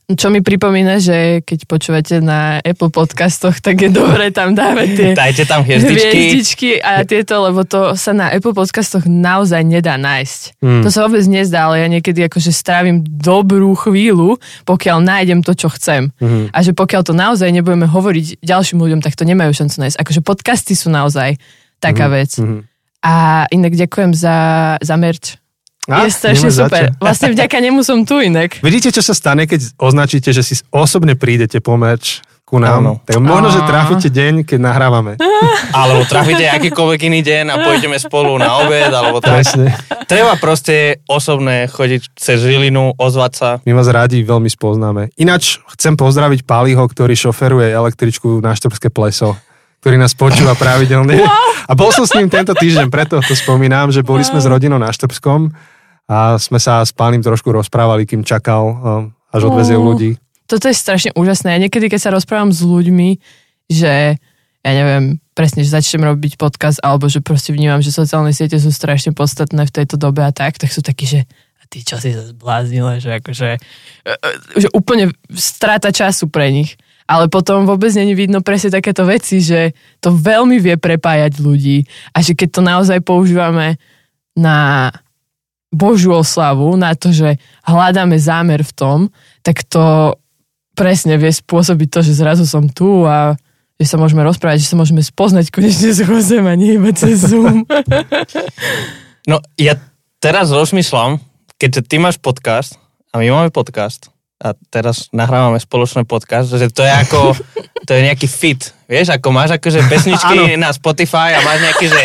Čo 0.10 0.34
mi 0.34 0.42
pripomína, 0.42 0.98
že 0.98 1.46
keď 1.46 1.70
počúvate 1.70 2.18
na 2.18 2.58
Apple 2.66 2.90
podcastoch, 2.90 3.62
tak 3.62 3.78
je 3.86 3.94
dobre 3.94 4.34
tam 4.34 4.58
dávať 4.58 4.88
tie 4.98 5.10
Dajte 5.14 5.46
tam 5.46 5.62
hviezdičky. 5.62 6.02
hviezdičky 6.02 6.70
a 6.82 7.06
tieto, 7.06 7.38
lebo 7.46 7.62
to 7.62 7.94
sa 7.94 8.10
na 8.18 8.34
Apple 8.34 8.58
podcastoch 8.58 9.06
naozaj 9.06 9.62
nedá 9.62 10.02
nájsť. 10.02 10.66
Hmm. 10.66 10.82
To 10.82 10.90
sa 10.90 11.06
vôbec 11.06 11.22
nezdá, 11.30 11.70
ale 11.70 11.86
ja 11.86 11.88
niekedy 11.94 12.26
akože 12.26 12.50
strávim 12.50 13.06
dobrú 13.06 13.78
chvíľu, 13.78 14.42
pokiaľ 14.66 14.98
nájdem 14.98 15.46
to, 15.46 15.54
čo 15.54 15.70
chcem. 15.78 16.10
Mhm. 16.18 16.50
A 16.50 16.58
že 16.66 16.74
pokiaľ 16.74 17.02
to 17.06 17.14
naozaj 17.14 17.54
nebudeme 17.54 17.86
hovoriť 17.86 18.42
ďalším 18.42 18.82
ľuďom, 18.82 19.06
tak 19.06 19.14
to 19.14 19.30
nemajú 19.30 19.54
šancu 19.54 19.78
nájsť. 19.78 19.98
Akože 20.02 20.26
podcasty 20.26 20.74
sú 20.74 20.90
naozaj 20.90 21.38
taká 21.78 22.10
vec. 22.10 22.34
Mhm. 22.42 22.66
A 23.06 23.46
inak 23.54 23.78
ďakujem 23.78 24.18
za, 24.18 24.38
za 24.82 24.96
merch. 24.98 25.38
A, 25.90 26.06
je 26.06 26.14
strašne 26.14 26.50
super. 26.54 26.94
čo. 26.94 27.02
Vlastne 27.02 27.28
vďaka 27.34 27.58
nemu 27.58 27.82
som 27.82 28.06
tu 28.06 28.22
inak. 28.22 28.62
Vidíte, 28.62 28.94
čo 28.94 29.02
sa 29.02 29.18
stane, 29.18 29.50
keď 29.50 29.74
označíte, 29.82 30.30
že 30.30 30.46
si 30.46 30.62
osobne 30.70 31.18
prídete 31.18 31.58
po 31.60 31.76
merch 31.76 32.22
ku 32.50 32.58
nám? 32.58 32.82
Áno. 32.82 32.94
Tak 33.06 33.22
možno, 33.22 33.54
že 33.54 33.62
trafíte 33.62 34.10
deň, 34.10 34.42
keď 34.42 34.58
nahrávame. 34.58 35.22
Alebo 35.78 36.02
trafíte 36.10 36.50
akýkoľvek 36.50 37.00
iný 37.10 37.22
deň 37.22 37.46
a 37.54 37.56
pôjdeme 37.62 37.98
spolu 38.02 38.38
na 38.42 38.66
obed, 38.66 38.90
alebo 38.90 39.22
tak. 39.22 39.46
Presne. 39.46 39.78
Treba 40.10 40.34
proste 40.42 41.06
osobné 41.06 41.70
chodiť 41.70 42.18
cez 42.18 42.42
Žilinu, 42.42 42.98
ozvať 42.98 43.32
sa. 43.38 43.50
My 43.70 43.78
vás 43.78 43.86
radi 43.94 44.26
veľmi 44.26 44.50
spoznáme. 44.50 45.14
Ináč 45.22 45.62
chcem 45.78 45.94
pozdraviť 45.94 46.42
Paliho, 46.50 46.82
ktorý 46.82 47.14
šoferuje 47.14 47.70
električku 47.70 48.42
na 48.42 48.58
Štrbské 48.58 48.90
pleso 48.90 49.38
ktorý 49.80 49.96
nás 49.96 50.12
počúva 50.12 50.60
pravidelne. 50.60 51.24
A 51.64 51.72
bol 51.72 51.88
som 51.96 52.04
s 52.04 52.12
ním 52.12 52.28
tento 52.28 52.52
týždeň, 52.52 52.92
preto 52.92 53.24
to 53.24 53.32
spomínam, 53.32 53.88
že 53.96 54.04
boli 54.04 54.28
sme 54.28 54.44
s 54.44 54.44
rodinou 54.44 54.76
na 54.76 54.92
Štrbskom 54.92 55.56
a 56.10 56.42
sme 56.42 56.58
sa 56.58 56.82
s 56.82 56.90
pánim 56.90 57.22
trošku 57.22 57.54
rozprávali, 57.54 58.10
kým 58.10 58.26
čakal, 58.26 58.64
um, 58.66 58.80
až 59.30 59.54
odvezie 59.54 59.78
Ó. 59.78 59.86
ľudí. 59.86 60.18
Toto 60.50 60.66
je 60.66 60.74
strašne 60.74 61.14
úžasné. 61.14 61.54
Ja 61.54 61.62
niekedy, 61.62 61.86
keď 61.86 62.10
sa 62.10 62.16
rozprávam 62.16 62.50
s 62.50 62.66
ľuďmi, 62.66 63.22
že 63.70 64.18
ja 64.60 64.72
neviem, 64.74 65.22
presne, 65.38 65.62
že 65.62 65.72
začnem 65.72 66.04
robiť 66.04 66.36
podcast, 66.36 66.82
alebo 66.82 67.06
že 67.08 67.22
proste 67.22 67.54
vnímam, 67.54 67.80
že 67.80 67.94
sociálne 67.94 68.34
siete 68.34 68.58
sú 68.58 68.74
strašne 68.74 69.14
podstatné 69.14 69.70
v 69.70 69.72
tejto 69.72 69.96
dobe 69.96 70.26
a 70.26 70.34
tak, 70.34 70.58
tak 70.58 70.74
sú 70.74 70.82
takí, 70.82 71.06
že 71.06 71.30
a 71.62 71.64
ty 71.70 71.86
čo 71.86 72.02
si 72.02 72.12
sa 72.12 72.26
zbláznila, 72.26 72.98
že 73.00 73.22
akože 73.22 73.50
e, 74.04 74.12
e, 74.12 74.30
že 74.58 74.68
úplne 74.74 75.14
strata 75.38 75.94
času 75.94 76.28
pre 76.28 76.50
nich. 76.50 76.76
Ale 77.10 77.26
potom 77.26 77.66
vôbec 77.66 77.90
není 77.98 78.14
vidno 78.14 78.46
presne 78.46 78.70
takéto 78.70 79.02
veci, 79.02 79.42
že 79.42 79.74
to 79.98 80.14
veľmi 80.14 80.62
vie 80.62 80.78
prepájať 80.78 81.42
ľudí 81.42 81.82
a 82.14 82.22
že 82.22 82.38
keď 82.38 82.50
to 82.54 82.62
naozaj 82.62 83.00
používame 83.02 83.82
na 84.38 84.90
Božiu 85.70 86.18
oslavu, 86.18 86.74
na 86.74 86.98
to, 86.98 87.14
že 87.14 87.38
hľadáme 87.62 88.18
zámer 88.18 88.66
v 88.66 88.74
tom, 88.74 88.98
tak 89.46 89.62
to 89.70 90.18
presne 90.74 91.14
vie 91.22 91.30
spôsobiť 91.30 91.88
to, 91.92 92.00
že 92.02 92.18
zrazu 92.18 92.50
som 92.50 92.66
tu 92.66 93.06
a 93.06 93.38
že 93.80 93.86
sa 93.88 93.96
môžeme 93.96 94.26
rozprávať, 94.26 94.66
že 94.66 94.72
sa 94.74 94.80
môžeme 94.80 95.00
spoznať 95.00 95.54
konečne 95.56 95.96
s 95.96 96.04
Jozem 96.04 96.44
a 96.44 96.54
nie 96.58 96.76
iba 96.76 96.92
cez 96.92 97.24
Zoom. 97.24 97.64
No, 99.28 99.38
ja 99.62 99.78
teraz 100.18 100.50
rozmýšľam, 100.50 101.22
keďže 101.62 101.86
ty 101.86 102.02
máš 102.02 102.18
podcast 102.18 102.82
a 103.14 103.22
my 103.22 103.30
máme 103.30 103.50
podcast 103.54 104.10
a 104.42 104.58
teraz 104.74 105.12
nahrávame 105.14 105.62
spoločný 105.62 106.02
podcast, 106.08 106.50
že 106.50 106.72
to 106.74 106.82
je 106.82 106.90
ako, 106.90 107.38
to 107.88 107.92
je 107.94 108.02
nejaký 108.10 108.26
fit. 108.26 108.74
Vieš, 108.90 109.14
ako 109.14 109.30
máš 109.30 109.60
akože 109.60 109.86
pesničky 109.86 110.58
na 110.58 110.74
Spotify 110.74 111.38
a 111.38 111.46
máš 111.46 111.62
nejaký, 111.62 111.86
že 111.94 112.02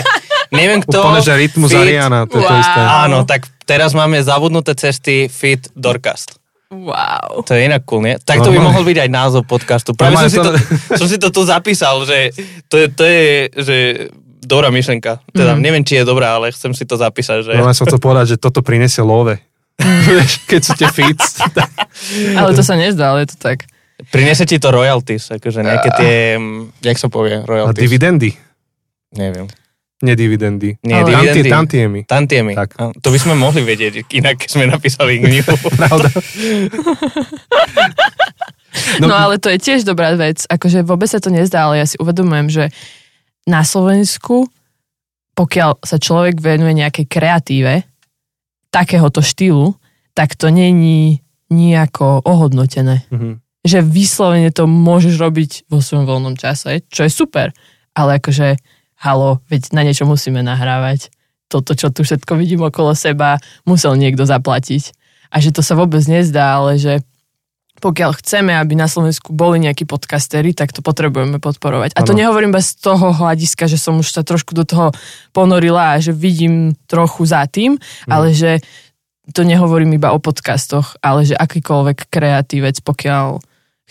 neviem 0.54 0.80
kto. 0.80 0.98
Úplne, 0.98 1.20
že 1.20 1.32
rytmus 1.34 1.68
fit. 1.68 1.80
Ariana, 1.80 2.24
to 2.24 2.34
je 2.34 2.42
to 2.42 2.48
Wow. 2.48 2.60
isté. 2.60 2.80
Áno, 2.80 3.18
tak 3.22 3.40
teraz 3.62 3.90
máme 3.90 4.16
zabudnuté 4.18 4.72
cesty 4.72 5.26
fit 5.26 5.66
Dorcast. 5.72 6.38
wow. 6.70 7.38
To 7.40 7.50
je 7.50 7.64
inak 7.64 7.84
cool, 7.84 8.00
nie? 8.00 8.16
Tak 8.16 8.40
to 8.40 8.48
by 8.48 8.58
mohol 8.58 8.82
byť 8.82 8.98
aj 9.00 9.08
názov 9.08 9.42
podcastu. 9.44 9.92
Práve 9.92 10.16
som 10.16 10.26
si, 10.26 10.36
to, 10.36 10.48
to- 10.48 10.58
som 11.00 11.06
si 11.06 11.16
to 11.16 11.28
tu 11.28 11.42
zapísal, 11.42 12.02
že 12.02 12.34
to 12.66 12.76
je, 12.76 12.86
to 12.88 13.02
je 13.04 13.22
že 13.54 13.76
dobrá 14.40 14.68
myšlenka. 14.68 15.22
Teda 15.30 15.54
Mhm. 15.54 15.60
neviem, 15.60 15.82
či 15.82 15.96
je 15.96 16.04
dobrá, 16.04 16.34
ale 16.34 16.50
chcem 16.50 16.70
si 16.70 16.82
to 16.82 16.94
zapísať, 16.94 17.38
že... 17.42 17.52
No, 17.52 17.64
ja 17.64 17.72
som 17.72 17.84
chcel 17.84 17.98
povedať, 17.98 18.26
že 18.30 18.36
toto 18.36 18.60
prinesie 18.60 19.00
love. 19.00 19.38
Keď 20.50 20.60
sú 20.60 20.72
tie 20.74 20.86
feeds. 20.86 21.38
tak- 21.48 21.72
Ale 22.38 22.52
to 22.52 22.60
sa 22.60 22.74
nezdá, 22.74 23.10
ale 23.10 23.22
je 23.22 23.32
to 23.32 23.38
tak. 23.40 23.66
Priniesie 24.06 24.44
ti 24.44 24.58
to 24.58 24.68
royalties, 24.68 25.30
akože 25.30 25.62
nejaké 25.62 25.88
tie, 25.94 26.14
mm, 26.34 26.82
jak 26.82 26.94
sa 26.94 27.06
povie, 27.06 27.38
A 27.38 27.42
royalties. 27.42 27.78
dividendy. 27.80 28.30
Neviem. 29.12 29.46
Nie 30.04 30.14
dividendy. 30.14 30.76
Nie, 30.84 31.00
Ale- 31.00 31.32
dividendy. 31.32 31.48
Tantiemy. 31.48 32.00
Tantiemy. 32.04 32.52
Tak. 32.52 32.76
To 33.00 33.08
by 33.08 33.18
sme 33.18 33.34
mohli 33.34 33.64
vedieť, 33.64 34.04
inak 34.12 34.44
sme 34.44 34.68
napísali 34.68 35.16
knihu. 35.18 35.56
Pravda. 35.80 36.08
No, 39.00 39.08
no 39.08 39.14
ale 39.14 39.40
to 39.40 39.48
je 39.48 39.58
tiež 39.58 39.86
dobrá 39.86 40.12
vec. 40.18 40.44
Akože 40.50 40.84
vôbec 40.84 41.08
sa 41.08 41.22
to 41.22 41.32
nezdá, 41.32 41.66
ale 41.66 41.80
ja 41.80 41.86
si 41.88 41.96
uvedomujem, 41.96 42.48
že 42.50 42.64
na 43.48 43.62
Slovensku, 43.64 44.48
pokiaľ 45.38 45.80
sa 45.84 45.96
človek 45.96 46.40
venuje 46.40 46.78
nejakej 46.78 47.06
kreatíve 47.08 47.72
takéhoto 48.74 49.22
štýlu, 49.22 49.78
tak 50.14 50.34
to 50.34 50.50
není 50.50 51.22
nejako 51.50 52.22
ohodnotené. 52.26 53.06
Mhm. 53.10 53.38
Že 53.64 53.78
vyslovene 53.80 54.50
to 54.52 54.68
môžeš 54.68 55.16
robiť 55.16 55.50
vo 55.72 55.80
svojom 55.80 56.04
voľnom 56.04 56.34
čase, 56.36 56.84
čo 56.92 57.08
je 57.08 57.12
super. 57.12 57.56
Ale 57.96 58.20
akože, 58.20 58.60
halo, 59.04 59.44
veď 59.52 59.76
na 59.76 59.84
niečo 59.84 60.08
musíme 60.08 60.40
nahrávať. 60.40 61.12
Toto, 61.52 61.76
čo 61.76 61.92
tu 61.92 62.02
všetko 62.02 62.40
vidím 62.40 62.64
okolo 62.64 62.96
seba, 62.96 63.36
musel 63.68 63.94
niekto 64.00 64.24
zaplatiť. 64.24 64.96
A 65.28 65.44
že 65.44 65.52
to 65.52 65.60
sa 65.60 65.76
vôbec 65.76 66.00
nezdá, 66.08 66.56
ale 66.56 66.80
že 66.80 67.04
pokiaľ 67.84 68.16
chceme, 68.16 68.54
aby 68.56 68.78
na 68.78 68.88
Slovensku 68.88 69.34
boli 69.36 69.60
nejakí 69.60 69.84
podcastery, 69.84 70.56
tak 70.56 70.72
to 70.72 70.80
potrebujeme 70.80 71.36
podporovať. 71.36 71.92
A 71.98 72.06
to 72.06 72.16
Áno. 72.16 72.24
nehovorím 72.24 72.54
bez 72.54 72.80
toho 72.80 73.12
hľadiska, 73.12 73.68
že 73.68 73.76
som 73.76 74.00
už 74.00 74.08
sa 74.08 74.22
trošku 74.24 74.56
do 74.56 74.64
toho 74.64 74.94
ponorila 75.36 75.98
a 75.98 76.00
že 76.00 76.16
vidím 76.16 76.72
trochu 76.88 77.28
za 77.28 77.44
tým, 77.44 77.76
Mhm. 77.76 78.08
ale 78.08 78.32
že 78.32 78.64
to 79.36 79.44
nehovorím 79.44 80.00
iba 80.00 80.12
o 80.16 80.22
podcastoch, 80.22 80.96
ale 81.04 81.28
že 81.28 81.36
akýkoľvek 81.36 82.08
kreatívec, 82.08 82.80
pokiaľ 82.80 83.42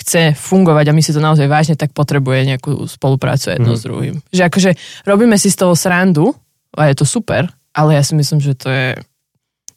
chce 0.03 0.22
fungovať 0.33 0.86
a 0.86 0.93
my 0.93 1.00
si 1.00 1.10
to 1.10 1.17
naozaj 1.17 1.48
vážne, 1.48 1.74
tak 1.74 1.89
potrebuje 1.89 2.43
nejakú 2.45 2.83
spoluprácu 2.86 3.50
jedno 3.50 3.72
Mhm. 3.72 3.75
s 3.75 3.81
druhým. 3.81 4.15
Že 4.29 4.41
akože 4.43 4.72
robíme 5.03 5.36
si 5.36 5.48
z 5.48 5.57
toho 5.57 5.74
srandu 5.74 6.36
a 6.72 6.91
je 6.91 6.95
to 6.95 7.05
super, 7.05 7.48
ale 7.72 7.95
ja 7.95 8.03
si 8.03 8.13
myslím, 8.13 8.38
že 8.38 8.53
to 8.53 8.67
je 8.67 8.88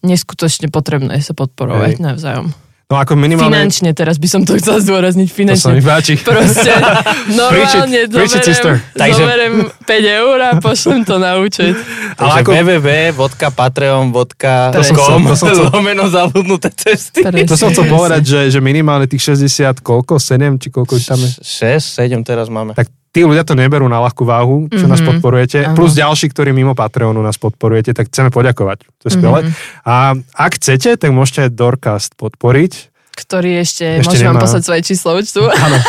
neskutočne 0.02 0.68
potrebné 0.68 1.18
sa 1.20 1.32
podporovať 1.32 1.96
Hej. 1.96 2.02
navzájom. 2.02 2.46
No 2.86 3.02
ako 3.02 3.18
minimálne... 3.18 3.66
Finančne, 3.66 3.90
teraz 3.98 4.14
by 4.14 4.30
som 4.30 4.46
to 4.46 4.54
chcela 4.62 4.78
zdôrazniť, 4.78 5.26
To 5.26 5.34
sa 5.34 5.38
finančne. 5.42 5.74
mi 5.74 5.82
páči. 5.82 6.14
Proste 6.22 6.70
normálne 7.34 8.06
Preach 8.06 8.38
it, 8.38 8.46
Takže- 8.94 9.18
zoberiem 9.18 9.54
5 9.90 10.18
eur 10.22 10.36
a 10.38 10.62
pošlem 10.62 11.02
to 11.02 11.18
na 11.18 11.34
účet. 11.34 11.74
Ale 12.22 12.46
ako- 12.46 12.54
www.patreon.com 12.54 14.70
To 14.70 14.86
chcel- 15.34 15.66
lomeno 15.74 16.06
zabudnuté 16.06 16.70
cesty. 16.70 17.26
Presne, 17.26 17.50
To 17.50 17.58
som 17.58 17.74
chcel 17.74 17.90
povedať, 17.90 18.22
že, 18.22 18.54
že 18.54 18.62
minimálne 18.62 19.10
tých 19.10 19.34
60, 19.34 19.82
koľko? 19.82 20.22
7 20.22 20.54
či 20.62 20.70
koľko 20.70 20.94
tam 21.02 21.18
je? 21.18 21.42
6, 21.42 22.06
7 22.06 22.22
teraz 22.22 22.46
máme. 22.46 22.78
Tak 22.78 22.86
tí 23.16 23.24
ľudia 23.24 23.42
to 23.42 23.56
neberú 23.56 23.88
na 23.88 23.96
ľahkú 23.98 24.22
váhu, 24.22 24.68
čo 24.68 24.84
Mhm. 24.84 24.90
nás 24.90 25.00
podporujete. 25.00 25.58
Áno. 25.64 25.72
Plus 25.74 25.92
ďalší, 25.92 26.28
ktorí 26.28 26.52
mimo 26.52 26.76
Patreonu 26.76 27.16
nás 27.18 27.34
podporujete, 27.34 27.90
tak 27.90 28.06
chceme 28.06 28.28
poďakovať. 28.28 28.84
To 28.84 29.04
je 29.08 29.12
skvelé. 29.14 29.38
Mhm. 29.40 29.50
A 29.82 29.94
ak 30.36 30.52
chcete, 30.54 30.94
tak 30.94 31.10
môžete 31.10 31.48
Dorcast 31.48 32.12
podporiť. 32.14 32.92
Ktorý 33.16 33.56
ešte, 33.56 34.04
Ešte 34.04 34.12
môžem 34.12 34.28
vám 34.28 34.36
nemá. 34.36 34.44
poslať 34.44 34.62
svoje 34.62 34.82
číslo 34.84 35.16
účtu. 35.16 35.40
Áno. 35.64 35.80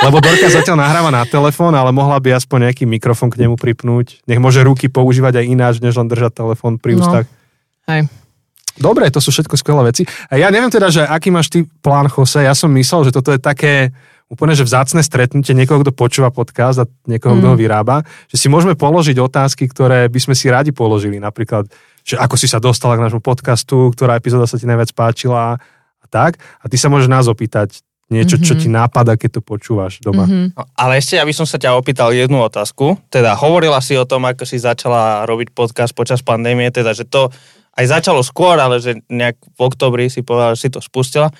Lebo 0.00 0.16
Dorka 0.18 0.48
zatiaľ 0.56 0.80
nahráva 0.80 1.12
na 1.12 1.22
telefón, 1.22 1.76
ale 1.76 1.92
mohla 1.92 2.16
by 2.16 2.32
aspoň 2.34 2.72
nejaký 2.72 2.88
mikrofón 2.88 3.28
k 3.28 3.44
nemu 3.44 3.54
pripnúť. 3.54 4.24
Nech 4.24 4.40
môže 4.40 4.64
ruky 4.64 4.88
používať 4.88 5.38
aj 5.38 5.46
ináč, 5.46 5.74
než 5.78 5.92
len 5.94 6.08
držať 6.08 6.32
telefón 6.34 6.80
pri 6.80 6.96
No. 6.96 6.98
ústach. 6.98 7.28
Hej. 7.84 8.08
Dobre, 8.74 9.06
to 9.06 9.20
sú 9.20 9.28
všetko 9.28 9.54
skvelé 9.54 9.86
veci. 9.86 10.02
A 10.26 10.34
ja 10.34 10.48
neviem 10.48 10.66
teda, 10.66 10.88
že 10.88 11.04
aký 11.04 11.28
máš 11.28 11.46
ty 11.46 11.62
plán, 11.78 12.08
Jose. 12.08 12.40
Ja 12.40 12.56
som 12.56 12.72
myslel, 12.72 13.06
že 13.06 13.12
toto 13.12 13.28
je 13.28 13.38
také 13.38 13.92
úplne, 14.34 14.52
že 14.52 14.66
vzácne 14.66 15.00
stretnutie 15.00 15.54
niekoho, 15.54 15.80
kto 15.80 15.94
počúva 15.94 16.34
podcast 16.34 16.82
a 16.82 16.90
niekoho, 17.06 17.38
kto 17.38 17.46
Mm. 17.46 17.52
ho 17.54 17.56
vyrába, 17.56 17.96
že 18.26 18.36
si 18.36 18.50
môžeme 18.50 18.74
položiť 18.74 19.14
otázky, 19.16 19.70
ktoré 19.70 20.10
by 20.10 20.18
sme 20.18 20.34
si 20.34 20.50
radi 20.50 20.74
položili. 20.74 21.22
Napríklad, 21.22 21.70
že 22.02 22.18
ako 22.18 22.34
si 22.34 22.50
sa 22.50 22.58
dostala 22.58 22.98
k 22.98 23.06
nášmu 23.06 23.22
podcastu, 23.22 23.94
ktorá 23.94 24.18
epizóda 24.18 24.44
sa 24.44 24.58
ti 24.58 24.66
najviac 24.66 24.90
páčila 24.92 25.56
a 26.02 26.06
tak. 26.10 26.36
A 26.60 26.66
ty 26.66 26.74
sa 26.76 26.90
môžeš 26.90 27.06
nás 27.06 27.30
opýtať 27.30 27.80
niečo, 28.12 28.36
čo 28.36 28.52
Mhm. 28.52 28.60
ti 28.60 28.68
nápada, 28.68 29.16
keď 29.16 29.38
to 29.38 29.40
počúvaš 29.40 29.96
doma. 30.04 30.28
Mhm. 30.28 30.52
No, 30.52 30.62
ale 30.76 31.00
ešte, 31.00 31.16
aby 31.16 31.32
som 31.32 31.48
sa 31.48 31.56
ťa 31.56 31.72
opýtal 31.72 32.12
jednu 32.12 32.36
otázku. 32.36 33.00
Teda 33.08 33.32
hovorila 33.32 33.80
si 33.80 33.96
o 33.96 34.04
tom, 34.04 34.28
ako 34.28 34.44
si 34.44 34.60
začala 34.60 35.24
robiť 35.24 35.56
podcast 35.56 35.96
počas 35.96 36.20
pandémie, 36.20 36.68
teda, 36.68 36.92
že 36.92 37.08
to 37.08 37.32
aj 37.74 37.84
začalo 37.90 38.20
skôr, 38.22 38.60
ale 38.60 38.78
že 38.78 39.00
nejak 39.08 39.34
v 39.40 39.60
oktobri 39.64 40.06
si 40.12 40.20
povedala, 40.20 40.54
že 40.54 40.68
si 40.68 40.70
to 40.70 40.78
spustila. 40.78 41.32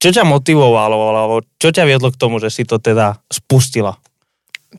Čo 0.00 0.08
ťa 0.10 0.24
motivovalo, 0.24 0.96
alebo 1.10 1.34
čo 1.54 1.68
ťa 1.68 1.84
viedlo 1.84 2.08
k 2.08 2.16
tomu, 2.16 2.36
že 2.36 2.48
si 2.48 2.64
to 2.64 2.76
teda 2.76 3.20
spustila? 3.28 4.00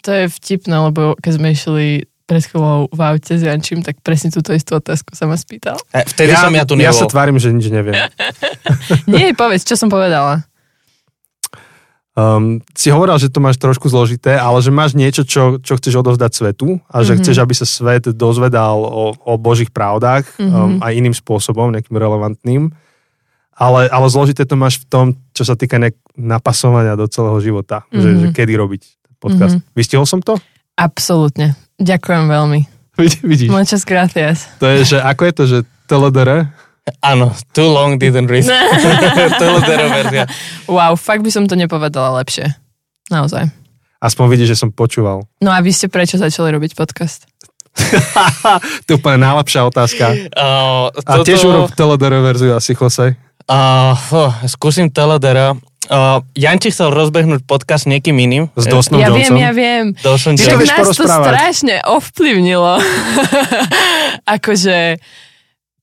To 0.01 0.09
je 0.09 0.25
vtipné, 0.27 0.73
lebo 0.81 1.13
keď 1.15 1.31
sme 1.35 1.47
išli 1.51 1.87
pred 2.25 2.41
chvíľou 2.41 2.87
v 2.87 2.99
aute 3.01 3.29
s 3.29 3.43
Jančím, 3.43 3.81
tak 3.81 3.99
presne 3.99 4.29
túto 4.29 4.49
istú 4.49 4.73
otázku 4.73 5.13
sa 5.13 5.27
ma 5.27 5.35
spýtal. 5.35 5.75
E, 5.91 6.01
Vtedy 6.05 6.31
som 6.33 6.49
ja 6.49 6.63
tu 6.63 6.73
ja 6.73 6.89
nebol. 6.89 6.95
sa 6.95 7.05
tvárim, 7.05 7.35
že 7.35 7.51
nič 7.51 7.67
neviem. 7.67 7.93
Nie, 9.11 9.31
povedz, 9.31 9.61
čo 9.61 9.75
som 9.75 9.87
povedala. 9.87 10.47
Um, 12.11 12.59
si 12.73 12.91
hovoril, 12.91 13.15
že 13.17 13.27
to 13.27 13.39
máš 13.39 13.55
trošku 13.55 13.87
zložité, 13.87 14.35
ale 14.35 14.59
že 14.59 14.67
máš 14.69 14.91
niečo, 14.93 15.23
čo, 15.23 15.55
čo 15.57 15.75
chceš 15.75 15.95
odovzdať 15.97 16.31
svetu 16.33 16.83
a 16.85 17.03
že 17.03 17.15
Mhm. 17.15 17.19
chceš, 17.19 17.35
aby 17.37 17.53
sa 17.53 17.63
svet 17.63 18.03
dozvedal 18.09 18.79
o, 18.79 19.15
o 19.15 19.33
Božích 19.37 19.71
pravdách 19.71 20.27
um, 20.35 20.43
Mhm. 20.75 20.77
aj 20.81 20.91
iným 20.93 21.13
spôsobom, 21.13 21.69
nejakým 21.69 21.95
relevantným. 21.95 22.75
Ale, 23.61 23.85
ale 23.85 24.07
zložité 24.09 24.41
to 24.41 24.57
máš 24.57 24.81
v 24.81 24.85
tom, 24.87 25.05
čo 25.31 25.45
sa 25.45 25.53
týka 25.53 25.77
nejak 25.77 25.93
napasovania 26.15 26.97
do 26.97 27.05
celého 27.05 27.37
života. 27.37 27.85
Že, 27.87 28.09
Mhm. 28.09 28.17
že 28.17 28.27
kedy 28.33 28.53
robiť 28.57 28.81
podcast. 29.17 29.61
Vystihol 29.71 30.03
som 30.03 30.17
to? 30.17 30.41
Absolútne. 30.73 31.53
Ďakujem 31.77 32.25
veľmi. 32.25 32.59
Vid- 32.97 33.21
Vidíš? 33.21 33.49
Muchas 33.49 33.85
gracias. 33.85 34.49
To 34.57 34.65
je, 34.65 34.81
že 34.83 34.97
ako 34.97 35.21
je 35.21 35.33
to, 35.33 35.43
že 35.45 35.57
TLDR? 35.85 36.49
Áno, 36.99 37.29
too 37.53 37.69
long 37.69 37.95
didn't 37.95 38.25
read. 38.25 38.49
Lutero 39.53 39.85
verzia. 39.87 40.25
Wow, 40.65 40.97
fakt 40.97 41.21
by 41.21 41.29
som 41.29 41.45
to 41.45 41.53
nepovedala 41.53 42.17
lepšie. 42.17 42.49
Naozaj. 43.07 43.53
Aspoň 43.99 44.25
vidíš, 44.27 44.57
že 44.57 44.59
som 44.59 44.69
počúval. 44.69 45.29
No 45.37 45.53
a 45.53 45.61
vy 45.61 45.69
ste 45.69 45.85
prečo 45.85 46.17
začali 46.17 46.49
robiť 46.49 46.73
podcast? 46.73 47.29
to 48.83 48.89
je 48.89 48.97
úplne 48.97 49.21
najlepšia 49.21 49.61
otázka. 49.63 50.05
Uh, 50.33 50.89
A 51.05 51.21
tiež 51.21 51.45
urob 51.45 51.69
TLDR 51.69 52.19
verziu 52.19 52.51
asi, 52.51 52.73
Jose. 52.73 53.13
Uh, 53.51 53.91
oh, 54.15 54.31
skúsim 54.47 54.87
Teledera. 54.87 55.59
Uh, 55.91 56.23
Janči 56.31 56.71
chcel 56.71 56.87
rozbehnúť 56.87 57.43
podcast 57.43 57.83
niekým 57.83 58.15
iným. 58.15 58.47
S 58.55 58.63
Dawsonom 58.63 59.03
ja 59.03 59.11
Johnsonom. 59.11 59.35
viem, 59.35 59.43
ja 59.43 59.51
viem. 59.51 59.85
Dawson 59.99 60.39
Ty 60.39 60.55
to 60.55 60.57
nás 60.63 60.87
to 60.95 61.03
strašne 61.03 61.75
ovplyvnilo. 61.83 62.79
akože 64.39 65.03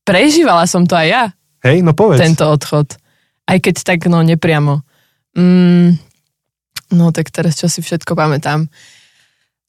prežívala 0.01 0.65
som 0.65 0.89
to 0.89 0.97
aj 0.97 1.09
ja, 1.13 1.23
Hej, 1.61 1.85
no 1.85 1.93
povedz. 1.93 2.25
tento 2.25 2.49
odchod. 2.49 2.97
Aj 3.45 3.59
keď 3.61 3.85
tak, 3.85 4.09
no, 4.09 4.25
nepriamo. 4.25 4.81
Mm, 5.37 6.01
no, 6.97 7.05
tak 7.13 7.29
teraz 7.29 7.61
čo 7.61 7.69
si 7.69 7.85
všetko 7.85 8.17
pamätám. 8.17 8.65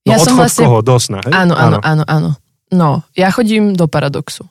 no, 0.07 0.11
odchod 0.15 0.55
koho? 0.55 0.79
Do 0.79 0.95
sna, 0.95 1.19
hej? 1.19 1.35
Áno, 1.35 1.51
áno, 1.51 1.83
áno, 1.83 2.03
áno. 2.07 2.29
No, 2.71 3.03
ja 3.11 3.27
chodím 3.27 3.75
do 3.75 3.91
Paradoxu, 3.91 4.47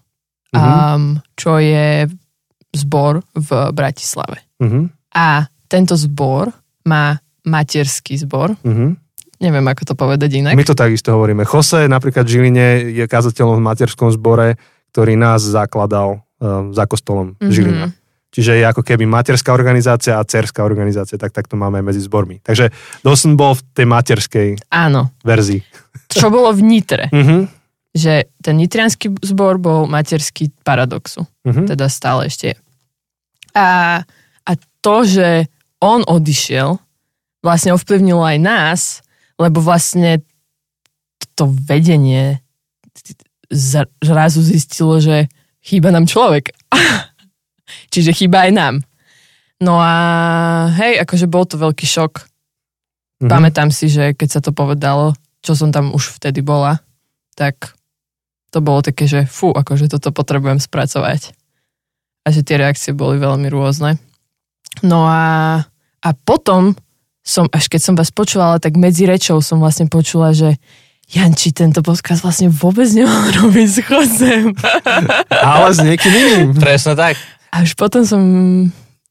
Mhm. 0.52 0.60
um, 0.60 1.02
čo 1.32 1.56
je 1.56 2.04
zbor 2.78 3.20
v 3.34 3.48
Bratislave. 3.70 4.38
Mhm, 4.58 4.94
A 5.10 5.42
tento 5.66 5.94
zbor 5.94 6.54
má 6.84 7.18
materský 7.42 8.14
zbor. 8.16 8.54
mhm. 8.62 8.96
Neviem, 9.38 9.62
ako 9.64 9.82
to 9.84 9.94
povedať 9.94 10.34
inak. 10.34 10.50
My 10.52 10.62
to 10.62 10.74
takisto 10.74 11.14
hovoríme. 11.14 11.46
Jose 11.46 11.86
napríklad 11.86 12.26
v 12.26 12.32
Žiline 12.32 12.66
je 12.90 13.04
kazateľom 13.06 13.62
v 13.62 13.66
materskom 13.66 14.10
zbore, 14.10 14.58
ktorý 14.90 15.14
nás 15.14 15.46
zakladal 15.46 16.26
um, 16.38 16.74
za 16.74 16.86
kostolom 16.86 17.38
Mhm. 17.38 17.46
Žilina. 17.46 17.86
Čiže 18.28 18.58
je 18.58 18.64
ako 18.64 18.82
keby 18.82 19.06
materská 19.06 19.54
organizácia 19.54 20.18
a 20.18 20.26
cerská 20.26 20.60
organizácia, 20.60 21.16
tak, 21.16 21.30
tak 21.30 21.46
to 21.46 21.54
máme 21.54 21.80
medzi 21.80 21.96
zbormi. 21.98 22.42
Takže 22.42 22.68
Dawson 23.00 23.34
bol 23.34 23.54
v 23.54 23.62
tej 23.72 23.86
materskej 23.86 24.48
Áno. 24.68 25.14
verzii. 25.22 25.62
Čo 26.10 26.28
bolo 26.28 26.50
v 26.50 26.60
Nitre. 26.60 27.06
Mhm, 27.14 27.46
že 27.94 28.28
ten 28.38 28.58
nitrianský 28.58 29.22
zbor 29.24 29.56
bol 29.56 29.86
materský 29.86 30.50
paradoxu. 30.60 31.24
mhm. 31.46 31.70
Teda 31.70 31.86
stále 31.88 32.26
ešte 32.26 32.52
je. 32.52 32.56
A, 33.58 34.02
a 34.46 34.52
to, 34.78 34.96
že 35.02 35.50
on 35.82 36.06
odišiel, 36.06 36.78
vlastne 37.42 37.74
ovplyvnilo 37.74 38.22
aj 38.22 38.38
nás, 38.38 38.80
lebo 39.38 39.62
vlastne 39.62 40.22
to 41.38 41.50
vedenie 41.50 42.42
zrazu 44.02 44.42
zistilo, 44.42 44.98
že 44.98 45.30
chýba 45.62 45.94
nám 45.94 46.10
človek. 46.10 46.50
Čiže 47.94 48.14
chýba 48.14 48.46
aj 48.46 48.52
nám. 48.54 48.74
No 49.58 49.78
a 49.78 49.94
hej, 50.78 51.02
akože 51.02 51.26
bol 51.26 51.46
to 51.46 51.58
veľký 51.58 51.86
šok. 51.86 52.26
Mhm. 53.22 53.30
Pamätám 53.30 53.70
si, 53.74 53.90
že 53.90 54.14
keď 54.14 54.28
sa 54.28 54.40
to 54.42 54.54
povedalo, 54.54 55.14
čo 55.42 55.54
som 55.54 55.70
tam 55.70 55.94
už 55.94 56.18
vtedy 56.18 56.42
bola, 56.42 56.82
tak 57.38 57.78
to 58.50 58.58
bolo 58.58 58.82
také, 58.82 59.06
že 59.06 59.28
fú, 59.28 59.54
akože 59.54 59.90
toto 59.90 60.10
potrebujem 60.10 60.58
spracovať. 60.58 61.37
A 62.28 62.32
že 62.34 62.44
tie 62.44 62.60
reakcie 62.60 62.92
boli 62.92 63.16
veľmi 63.16 63.48
rôzne. 63.48 63.96
No 64.84 65.08
a, 65.08 65.64
a 66.04 66.08
potom 66.12 66.76
som, 67.24 67.48
až 67.48 67.72
keď 67.72 67.80
som 67.80 67.94
vás 67.96 68.12
počúvala, 68.12 68.60
tak 68.60 68.76
medzi 68.76 69.08
rečou 69.08 69.40
som 69.40 69.64
vlastne 69.64 69.88
počula, 69.88 70.36
že 70.36 70.60
Janči, 71.08 71.56
tento 71.56 71.80
podcast 71.80 72.20
vlastne 72.20 72.52
vôbec 72.52 72.84
nemal 72.92 73.32
robiť 73.40 73.68
s 73.68 73.78
Chozem. 73.80 74.52
Ale 75.56 75.72
s 75.72 75.80
niekým 75.80 76.12
iným. 76.12 76.48
Presne 76.60 76.92
tak. 76.92 77.16
A 77.48 77.64
už 77.64 77.72
potom 77.80 78.04
som 78.04 78.20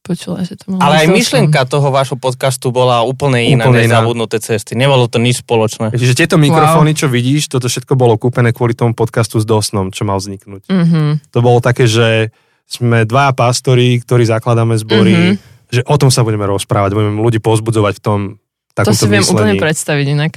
počula, 0.06 0.46
že 0.46 0.54
to 0.54 0.72
malo 0.72 0.80
Ale 0.80 1.04
aj 1.04 1.08
myšlienka 1.10 1.66
toho 1.66 1.90
vášho 1.90 2.14
podcastu 2.16 2.70
bola 2.70 3.02
úplne 3.02 3.44
iná, 3.50 3.66
Úplne 3.66 3.76
než 3.76 3.86
iná. 3.90 4.00
zabudnuté 4.00 4.38
cesty. 4.38 4.72
Nebolo 4.78 5.10
to 5.10 5.18
nič 5.18 5.42
spoločné. 5.42 5.90
Čiže 5.92 6.14
tieto 6.14 6.38
mikrofóny, 6.38 6.94
čo 6.94 7.10
vidíš, 7.10 7.50
toto 7.50 7.66
všetko 7.66 7.92
bolo 7.98 8.14
kúpené 8.14 8.54
kvôli 8.54 8.78
tomu 8.78 8.94
podcastu 8.94 9.42
s 9.42 9.44
Dosnom, 9.44 9.90
čo 9.90 10.06
mal 10.06 10.22
vzniknúť. 10.22 10.70
Mhm. 10.70 11.28
To 11.34 11.38
bolo 11.42 11.58
také, 11.60 11.84
že 11.90 12.30
sme 12.68 13.02
dvaja 13.02 13.32
pastori, 13.32 13.96
ktorí 13.98 14.28
zakladáme 14.28 14.76
zbory, 14.76 15.40
že 15.68 15.80
o 15.84 15.96
tom 15.96 16.12
sa 16.12 16.20
budeme 16.20 16.44
rozprávať, 16.44 16.92
budeme 16.92 17.16
ľudí 17.16 17.40
pozbudzovať 17.40 17.94
v 17.96 18.02
tom 18.04 18.18
To 18.36 18.74
takomto 18.76 19.00
si 19.00 19.08
viem 19.08 19.24
úplne 19.24 19.56
predstaviť 19.56 20.06
inak. 20.06 20.32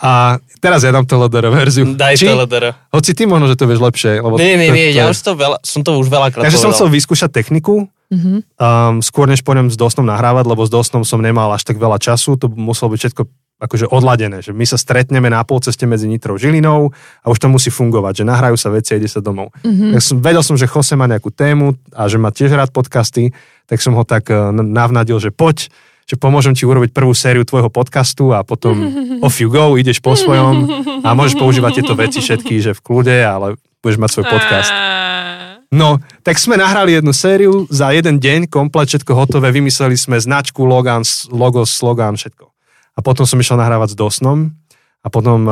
A 0.00 0.40
teraz 0.58 0.80
ja 0.80 0.88
dám 0.88 1.04
to 1.04 1.20
LDR 1.20 1.52
verziu. 1.52 1.84
Daj 1.92 2.16
Či- 2.16 2.24
to 2.24 2.32
LDR. 2.34 2.72
Hoci 2.88 3.12
ty 3.12 3.28
možno, 3.28 3.46
že 3.46 3.54
to 3.54 3.68
vieš 3.68 3.84
lepšie. 3.84 4.16
Lebo 4.16 4.40
Nie, 4.40 4.56
nie, 4.56 4.66
to- 4.66 4.74
nie, 4.74 4.86
to- 4.88 4.96
ja 4.96 5.04
už 5.06 5.18
to 5.20 5.32
veľa, 5.36 5.56
som 5.60 5.84
to 5.84 5.92
už 5.94 6.08
veľakrát 6.08 6.40
Takže 6.40 6.56
som 6.58 6.72
chcel 6.72 6.88
vyskúšať 6.88 7.28
techniku, 7.30 7.84
Mhm. 8.08 8.32
um, 8.56 8.96
skôr 9.04 9.28
než 9.28 9.44
pôjdem 9.44 9.68
s 9.68 9.76
Dosnom 9.76 10.02
nahrávať, 10.02 10.48
lebo 10.48 10.64
s 10.64 10.72
Dosnom 10.72 11.04
som 11.04 11.20
nemal 11.20 11.52
až 11.52 11.62
tak 11.62 11.76
veľa 11.76 12.00
času, 12.00 12.34
to 12.34 12.48
muselo 12.48 12.90
byť 12.90 12.98
všetko 12.98 13.22
akože 13.60 13.86
odladené, 13.86 14.40
že 14.40 14.50
my 14.50 14.64
sa 14.64 14.74
stretneme 14.74 15.28
na 15.28 15.44
polceste 15.44 15.84
medzi 15.84 16.08
Nitrou 16.08 16.40
Žilinou 16.40 16.88
a 17.20 17.26
už 17.28 17.38
to 17.38 17.46
musí 17.46 17.68
fungovať, 17.68 18.24
že 18.24 18.24
nahrajú 18.24 18.56
sa 18.56 18.72
veci 18.72 18.92
a 18.92 18.98
ide 18.98 19.06
sa 19.06 19.20
domov. 19.20 19.52
Mhm. 19.62 19.92
Tak 19.94 20.00
som, 20.00 20.16
vedel 20.18 20.40
som, 20.42 20.56
že 20.56 20.64
Jose 20.64 20.96
má 20.96 21.04
nejakú 21.04 21.28
tému 21.28 21.76
a 21.92 22.08
že 22.08 22.16
má 22.16 22.32
tiež 22.32 22.56
rád 22.56 22.72
podcasty, 22.72 23.36
tak 23.68 23.78
som 23.78 23.92
ho 23.94 24.02
tak 24.02 24.32
uh, 24.32 24.48
navnadil, 24.50 25.20
že 25.20 25.28
poď, 25.30 25.68
že 26.08 26.18
pomôžem 26.18 26.58
ti 26.58 26.66
urobiť 26.66 26.90
prvú 26.90 27.14
sériu 27.14 27.46
tvojho 27.46 27.70
podcastu 27.70 28.34
a 28.34 28.42
potom 28.42 28.74
off 29.26 29.38
you 29.38 29.46
go, 29.46 29.78
ideš 29.78 30.02
po 30.02 30.16
svojom 30.18 30.66
a 31.06 31.14
môžeš 31.14 31.38
používať 31.38 31.84
tieto 31.84 31.94
veci 31.94 32.18
všetky, 32.18 32.58
že 32.58 32.74
v 32.74 32.80
kľude, 32.82 33.14
ale 33.14 33.60
budeš 33.78 34.00
mať 34.00 34.10
svoj 34.10 34.26
podcast. 34.26 34.72
No, 35.70 36.02
tak 36.26 36.34
sme 36.42 36.58
nahrali 36.58 36.98
jednu 36.98 37.14
sériu 37.14 37.62
za 37.70 37.94
jeden 37.94 38.18
deň, 38.18 38.50
komplet 38.50 38.90
všetko 38.90 39.14
hotové, 39.14 39.54
vymysleli 39.54 39.94
sme 39.94 40.18
značku, 40.18 40.66
logan, 40.66 41.06
s- 41.06 41.30
logo, 41.30 41.62
slogan, 41.62 42.18
všetko. 42.18 42.49
A 42.94 43.00
potom 43.00 43.24
som 43.24 43.38
išiel 43.38 43.56
nahrávať 43.56 43.92
s 43.92 43.98
Dosnom 43.98 44.50
a 45.00 45.08
potom 45.08 45.46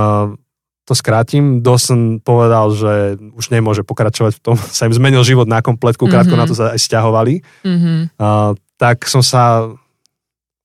to 0.84 0.96
skrátim, 0.96 1.60
Dawson 1.60 2.16
povedal, 2.16 2.72
že 2.72 3.20
už 3.36 3.52
nemôže 3.52 3.84
pokračovať 3.84 4.36
v 4.36 4.40
tom, 4.40 4.56
sa 4.76 4.88
im 4.88 4.96
zmenil 4.96 5.20
život 5.20 5.44
na 5.44 5.60
kompletku, 5.60 6.08
krátko 6.08 6.32
Mhm. 6.32 6.40
na 6.40 6.46
to 6.48 6.54
sa 6.56 6.72
aj 6.72 6.80
stiahovali. 6.80 7.44
Mhm. 7.60 8.16
Uh, 8.16 8.56
tak 8.80 9.04
som 9.04 9.20
sa 9.20 9.68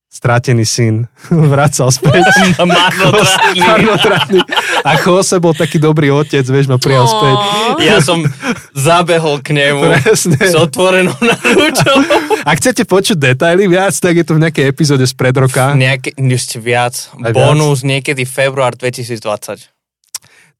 strátený 0.08 0.62
syn 0.64 1.10
vracal 1.52 1.90
späť. 1.90 2.24
Marnotratný. 2.62 3.58
Marnotratný. 3.60 4.40
A 4.84 4.96
Jose 4.96 5.36
bol 5.38 5.50
taký 5.50 5.76
dobrý 5.78 6.08
otec, 6.08 6.44
vieš, 6.44 6.68
ma 6.68 6.76
prijal 6.76 7.04
späť. 7.04 7.36
Ja 7.80 7.98
som 7.98 8.20
zabehol 8.70 9.40
k 9.40 9.50
nemu 9.50 9.80
Presne. 9.80 10.36
s 10.36 10.52
otvorenou 10.54 11.16
náručou. 11.16 11.96
Ak 12.42 12.60
chcete 12.60 12.84
počuť 12.84 13.16
detaily 13.16 13.64
viac, 13.64 13.92
tak 13.94 14.12
je 14.12 14.22
to 14.22 14.36
v 14.36 14.44
nejakej 14.44 14.64
epizóde 14.66 15.02
z 15.02 15.12
pred 15.12 15.32
roka. 15.32 15.72
Nejaké, 15.72 16.12
ešte 16.14 16.56
viac. 16.58 16.92
Aj 17.16 17.32
viac? 17.32 17.34
Bonus 17.34 17.80
niekedy 17.80 18.22
február 18.22 18.74
2020. 18.74 19.72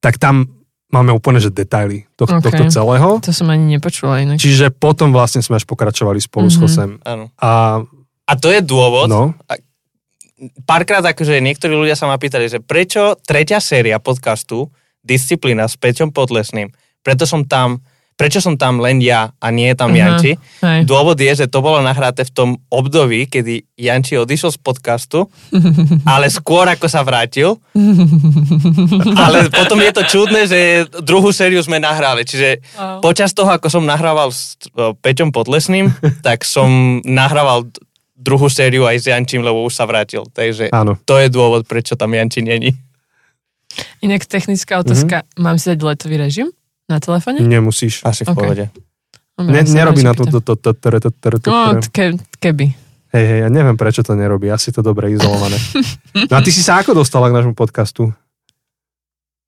Tak 0.00 0.16
tam 0.16 0.48
máme 0.88 1.10
úplne, 1.10 1.36
že 1.36 1.48
detaily 1.48 2.08
tohto, 2.14 2.38
Ok. 2.38 2.44
tohto 2.44 2.64
celého. 2.66 3.20
To 3.20 3.28
som 3.28 3.48
ani 3.48 3.76
nepočula 3.76 4.20
inak. 4.20 4.38
Čiže 4.38 4.70
potom 4.70 5.10
vlastne 5.10 5.40
sme 5.40 5.56
až 5.56 5.64
pokračovali 5.64 6.16
spolu 6.18 6.46
s 6.46 6.56
Mhm. 6.56 6.62
Josem. 6.62 6.90
Áno. 7.02 7.28
A 7.36 7.82
A 8.24 8.32
to 8.34 8.48
je 8.48 8.60
dôvod, 8.60 9.04
no, 9.04 9.36
párkrát 10.62 11.02
akože 11.02 11.38
niektorí 11.38 11.72
ľudia 11.72 11.94
sa 11.94 12.04
ma 12.04 12.16
pýtali, 12.16 12.46
že 12.46 12.58
prečo 12.58 13.16
tretia 13.20 13.58
séria 13.58 13.96
podcastu 13.98 14.68
Disciplína 15.00 15.64
s 15.64 15.76
Peťom 15.76 16.10
Podlesným, 16.10 16.72
preto 17.00 17.24
som 17.24 17.44
tam, 17.44 17.84
prečo 18.14 18.38
som 18.38 18.54
tam 18.54 18.78
len 18.78 18.98
ja 18.98 19.36
a 19.36 19.50
nie 19.50 19.68
je 19.68 19.76
tam 19.76 19.90
Aha, 19.90 19.98
Janči. 20.00 20.32
hej. 20.62 20.80
Dôvod 20.84 21.18
je, 21.18 21.32
že 21.34 21.46
to 21.46 21.60
bolo 21.60 21.82
nahraté 21.82 22.24
v 22.24 22.32
tom 22.32 22.50
období, 22.68 23.26
kedy 23.26 23.68
Janči 23.74 24.16
odišiel 24.16 24.54
z 24.54 24.58
podcastu, 24.58 25.28
ale 26.08 26.30
skôr 26.30 26.64
ako 26.64 26.86
sa 26.86 27.02
vrátil. 27.02 27.60
Ale 29.14 29.50
potom 29.50 29.78
je 29.78 29.92
to 29.92 30.02
čudné, 30.04 30.40
že 30.46 30.58
druhú 31.02 31.30
sériu 31.30 31.60
sme 31.60 31.76
nahrali. 31.76 32.24
Čiže 32.24 32.64
Wow. 32.74 32.98
počas 33.02 33.30
toho, 33.30 33.50
ako 33.50 33.68
som 33.68 33.84
nahrával 33.84 34.30
s 34.30 34.56
Peťom 34.74 35.30
Podlesným, 35.30 35.90
tak 36.22 36.42
som 36.42 37.00
nahrával 37.02 37.70
druhú 38.14 38.46
sériu 38.46 38.86
aj 38.86 38.96
s 38.96 39.06
Jančím, 39.06 39.42
lebo 39.42 39.60
už 39.60 39.74
sa 39.74 39.84
vrátil. 39.84 40.22
Takže 40.26 40.70
áno. 40.70 40.94
to 41.02 41.18
je 41.18 41.28
dôvod, 41.28 41.66
prečo 41.66 41.94
tam 41.94 42.10
Janči 42.10 42.40
není. 42.40 42.72
Inak 44.00 44.24
technická 44.24 44.78
otázka, 44.78 45.26
Mhm. 45.26 45.42
mám 45.42 45.56
si 45.58 45.66
dať 45.68 45.78
letový 45.82 46.16
režim 46.16 46.48
na 46.86 46.98
telefóne? 46.98 47.42
Nemusíš. 47.42 48.06
Asi 48.06 48.22
v 48.22 48.30
Ok. 48.30 48.36
pohode. 48.36 48.64
Ne, 49.34 49.66
nerobí 49.66 50.06
na 50.06 50.14
to, 50.14 50.22
to, 50.24 50.38
to, 50.38 50.54
to, 50.54 50.70
to, 50.72 50.90
to, 50.94 51.10
to, 51.10 51.28
to, 51.42 51.50
No, 51.50 51.82
keby. 52.38 52.70
Hej, 53.10 53.24
hej, 53.26 53.38
ja 53.42 53.48
neviem, 53.48 53.74
prečo 53.74 54.02
to 54.02 54.14
nerobí. 54.14 54.46
Asi 54.46 54.70
to 54.70 54.78
dobre 54.78 55.10
izolované. 55.10 55.58
No 56.30 56.38
a 56.38 56.42
ty 56.42 56.54
si 56.54 56.62
sa 56.62 56.78
ako 56.78 56.94
dostala 56.94 57.26
k 57.26 57.34
nášmu 57.34 57.58
podcastu? 57.58 58.14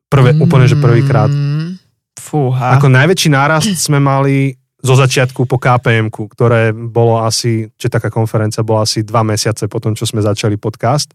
Prvé, 0.06 0.34
úplne, 0.34 0.66
že 0.66 0.74
prvýkrát. 0.74 1.30
Mm, 1.30 1.78
Fúha. 2.16 2.74
Ako 2.74 2.90
najväčší 2.90 3.30
nárast 3.30 3.70
sme 3.76 3.98
mali 3.98 4.58
zo 4.76 4.94
začiatku 4.94 5.44
po 5.44 5.56
kpm 5.56 6.08
ktoré 6.10 6.70
bolo 6.70 7.20
asi, 7.20 7.66
či 7.72 7.86
taká 7.88 8.08
konferencia 8.08 8.60
bola 8.60 8.84
asi 8.84 9.00
dva 9.00 9.22
mesiace 9.22 9.66
po 9.66 9.80
tom, 9.80 9.92
čo 9.92 10.04
sme 10.04 10.20
začali 10.20 10.56
podcast. 10.56 11.10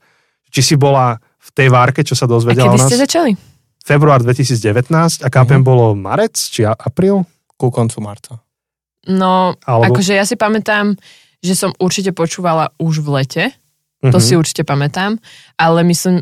Či 0.49 0.61
si 0.63 0.75
bola 0.75 1.15
v 1.15 1.49
tej 1.51 1.69
várke, 1.69 2.01
čo 2.01 2.13
sa 2.13 2.25
A 2.25 2.31
dozvedela 2.31 2.67
kedy 2.67 2.75
o 2.75 2.81
nás? 2.81 2.89
ste 2.89 2.99
začali? 2.99 3.31
Február 3.79 4.21
2019 4.21 4.91
a 5.21 5.29
KPM 5.29 5.61
Mhm. 5.61 5.65
bolo 5.65 5.93
marec, 5.93 6.33
či 6.33 6.61
a- 6.61 6.75
apríl? 6.75 7.25
Ku 7.55 7.69
koncu 7.69 7.97
marca. 7.99 8.41
No, 9.03 9.57
Alebo... 9.63 9.93
akože 9.93 10.13
ja 10.13 10.25
si 10.25 10.35
pamätám, 10.35 10.93
že 11.39 11.53
som 11.53 11.73
určite 11.77 12.11
počúvala 12.11 12.69
už 12.77 13.01
v 13.01 13.09
lete, 13.15 13.43
to 13.99 14.17
Mhm. 14.17 14.21
si 14.21 14.33
určite 14.35 14.61
pamätám, 14.61 15.17
ale 15.55 15.81
myslím, 15.83 16.21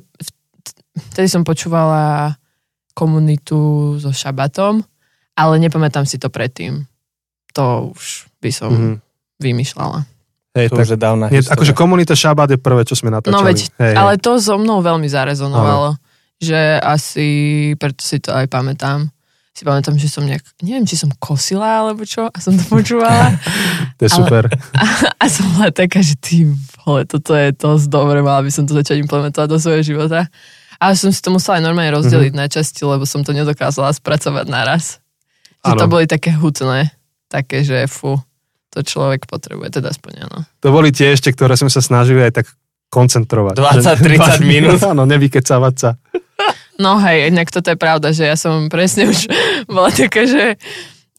vtedy 1.11 1.27
som 1.27 1.43
počúvala 1.43 2.35
komunitu 2.93 3.57
so 3.97 4.11
šabatom, 4.11 4.83
ale 5.33 5.53
nepamätám 5.57 6.03
si 6.03 6.15
to 6.15 6.27
predtým. 6.27 6.83
To 7.51 7.63
už 7.91 8.05
by 8.37 8.49
som 8.49 8.69
Mhm. 8.69 8.93
vymýšľala. 9.37 10.05
Hej, 10.51 10.67
To 10.67 10.75
tak, 10.75 10.83
už 10.83 10.89
je 10.89 10.99
dávna 10.99 11.25
nie, 11.27 11.39
história. 11.39 11.55
akože 11.55 11.73
komunita 11.73 12.13
Šabat 12.13 12.49
je 12.49 12.57
prvé, 12.57 12.81
čo 12.83 12.93
sme 12.93 13.09
natáčali. 13.09 13.33
No 13.33 13.43
veď, 13.43 13.69
hej, 13.75 13.93
ale 13.93 14.11
hej. 14.11 14.19
to 14.19 14.31
so 14.35 14.55
mnou 14.55 14.79
veľmi 14.79 15.05
zarezonovalo, 15.05 15.93
že 16.37 16.57
asi, 16.75 17.27
preto 17.75 18.01
si 18.01 18.17
to 18.17 18.31
aj 18.31 18.47
pamätám, 18.47 19.13
si 19.51 19.61
pamätám, 19.61 19.93
že 19.93 20.07
som 20.07 20.23
nejak, 20.23 20.41
neviem, 20.59 20.83
či 20.83 20.95
som 20.95 21.11
kosila 21.13 21.83
alebo 21.83 22.01
čo 22.01 22.25
a 22.25 22.37
som 22.37 22.51
to 22.51 22.65
počúvala. 22.71 23.37
To 23.95 24.01
je 24.01 24.09
Ale- 24.09 24.17
super. 24.17 24.43
A, 24.75 24.85
a 25.15 25.25
som 25.27 25.45
bola 25.53 25.69
taká, 25.69 25.99
že 25.99 26.15
ty 26.15 26.49
vole, 26.79 27.05
toto 27.05 27.31
je 27.31 27.51
dosť 27.51 27.85
dobre, 27.87 28.19
mala 28.19 28.39
by 28.39 28.49
som 28.49 28.63
to 28.63 28.73
začať 28.73 28.97
implementovať 28.99 29.47
do 29.47 29.59
svojho 29.59 29.83
života. 29.85 30.25
Ale 30.77 30.95
som 30.95 31.11
si 31.11 31.19
to 31.19 31.29
musela 31.29 31.59
aj 31.59 31.63
normálne 31.63 31.91
rozdeliť 31.93 32.31
Mhm. 32.31 32.39
na 32.39 32.47
časti, 32.47 32.81
lebo 32.81 33.03
som 33.03 33.19
to 33.19 33.31
nedokázala 33.31 33.91
spracovať 33.91 34.47
naraz. 34.47 34.97
Že 35.59 35.75
to 35.75 35.87
boli 35.87 36.05
také 36.05 36.31
hutné, 36.31 36.87
také, 37.29 37.61
že 37.61 37.85
fu, 37.85 38.17
to 38.73 38.81
človek 38.81 39.29
potrebuje, 39.29 39.79
teda 39.79 39.93
aspoň 39.93 40.13
áno. 40.25 40.37
To 40.65 40.73
boli 40.73 40.89
tie 40.89 41.13
ešte, 41.13 41.29
ktoré 41.31 41.53
sme 41.55 41.69
sa 41.69 41.79
snažili 41.79 42.19
aj 42.25 42.43
tak 42.43 42.45
koncentrovať. 42.89 43.55
20-30 43.61 44.41
Že- 44.41 44.49
minút. 44.57 44.81
Áno, 44.81 45.05
nevykecávať 45.05 45.75
sa. 45.77 45.89
No 46.79 46.97
hej, 46.97 47.29
inak 47.29 47.51
toto 47.51 47.69
je 47.69 47.77
pravda, 47.77 48.15
že 48.15 48.25
ja 48.25 48.39
som 48.39 48.71
presne 48.71 49.07
už 49.11 49.29
bola 49.73 49.93
taká, 49.93 50.25
že, 50.25 50.57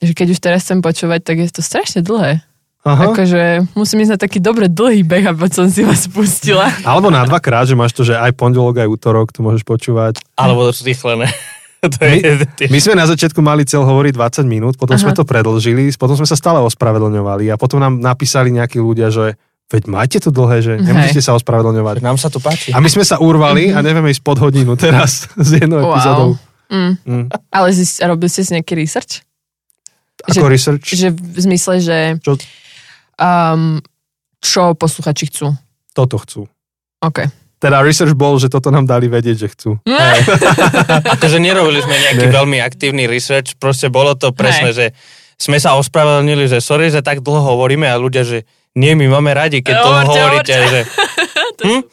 že 0.02 0.12
keď 0.12 0.26
už 0.34 0.38
teraz 0.42 0.60
chcem 0.66 0.82
počúvať, 0.82 1.20
tak 1.22 1.36
je 1.40 1.48
to 1.52 1.62
strašne 1.62 2.02
dlhé. 2.02 2.42
Aha. 2.80 3.12
Akože 3.12 3.68
musím 3.76 4.08
ísť 4.08 4.12
na 4.16 4.18
taký 4.24 4.40
dobre 4.40 4.64
dlhý 4.64 5.04
beh, 5.04 5.28
aby 5.28 5.52
som 5.52 5.68
si 5.68 5.84
vás 5.84 6.08
pustila. 6.08 6.64
Alebo 6.80 7.12
na 7.12 7.28
dvakrát, 7.28 7.68
že 7.68 7.76
máš 7.76 7.92
to, 7.92 8.08
že 8.08 8.16
aj 8.16 8.32
pondelok, 8.32 8.80
aj 8.80 8.88
útorok 8.88 9.36
to 9.36 9.44
môžeš 9.44 9.68
počúvať. 9.68 10.24
Alebo 10.32 10.72
zrýchlené. 10.72 11.28
to 11.96 12.00
je, 12.04 12.68
My 12.68 12.78
sme 12.78 12.94
na 12.96 13.08
začiatku 13.08 13.40
mali 13.40 13.64
cel 13.64 13.80
hovoriť 13.80 14.12
20 14.12 14.44
minút, 14.44 14.74
potom 14.76 15.00
Aha. 15.00 15.02
sme 15.02 15.12
to 15.16 15.24
predlžili, 15.24 15.88
potom 15.96 16.12
sme 16.12 16.28
sa 16.28 16.36
stále 16.36 16.60
ospravedlňovali 16.60 17.48
a 17.48 17.56
potom 17.56 17.80
nám 17.80 17.96
napísali 17.96 18.52
nejakí 18.52 18.76
ľudia, 18.76 19.08
že 19.08 19.40
veď 19.70 19.82
majte 19.88 20.18
to 20.20 20.28
dlhé, 20.28 20.60
že 20.60 20.72
nemusíte 20.76 21.24
sa 21.24 21.32
ospravedlňovať. 21.38 22.04
nám 22.04 22.20
sa 22.20 22.28
to 22.28 22.42
páči. 22.42 22.74
A 22.76 22.82
my 22.84 22.88
sme 22.90 23.06
sa 23.06 23.16
urvali 23.22 23.72
a 23.72 23.80
nevieme 23.80 24.12
ísť 24.12 24.20
pod 24.20 24.42
hodinu 24.42 24.76
teraz 24.76 25.24
s 25.46 25.48
jednou 25.56 25.80
epizódou. 25.80 26.36
Mm. 26.70 26.94
Mm. 27.02 27.26
Ale 27.50 27.66
zist, 27.72 27.98
robili 28.04 28.30
ste 28.30 28.44
si 28.44 28.52
nejaký 28.54 28.76
research? 28.76 29.24
Ako 30.28 30.52
research? 30.52 30.84
Že 30.84 31.16
v 31.16 31.38
zmysle, 31.48 31.74
že 31.80 31.98
Čo? 32.20 32.36
Um, 33.16 33.80
čo 34.40 34.72
posluchači 34.76 35.28
chcú. 35.32 35.56
Toto 35.92 36.16
chcú. 36.20 36.48
OK. 37.00 37.39
Teda 37.60 37.78
research 37.78 38.14
bol, 38.14 38.34
že 38.34 38.48
toto 38.48 38.68
nám 38.68 38.84
dali 38.84 39.04
vedieť, 39.04 39.36
že 39.36 39.48
chcú. 39.48 39.70
Akože 41.14 41.36
nerobili 41.36 41.78
sme 41.78 41.92
nejaký 41.92 42.26
Ne. 42.26 42.32
veľmi 42.32 42.58
aktívny 42.58 43.04
research, 43.04 43.54
proste 43.54 43.86
bolo 43.86 44.14
to 44.14 44.32
presne, 44.32 44.72
že 44.72 44.96
sme 45.36 45.56
sa 45.56 45.76
ospravedlnili, 45.76 46.44
že 46.46 46.58
sorry, 46.58 46.88
že 46.88 47.00
tak 47.00 47.20
dlho 47.20 47.54
hovoríme 47.54 47.84
a 47.84 47.94
ľudia, 47.94 48.24
že 48.24 48.48
nie, 48.72 48.92
my 48.94 49.08
máme 49.10 49.30
radi, 49.30 49.60
keď 49.60 49.76
dlho 49.76 50.02
hovoríte, 50.06 50.52
hovorte. 50.52 50.56
že 50.64 50.80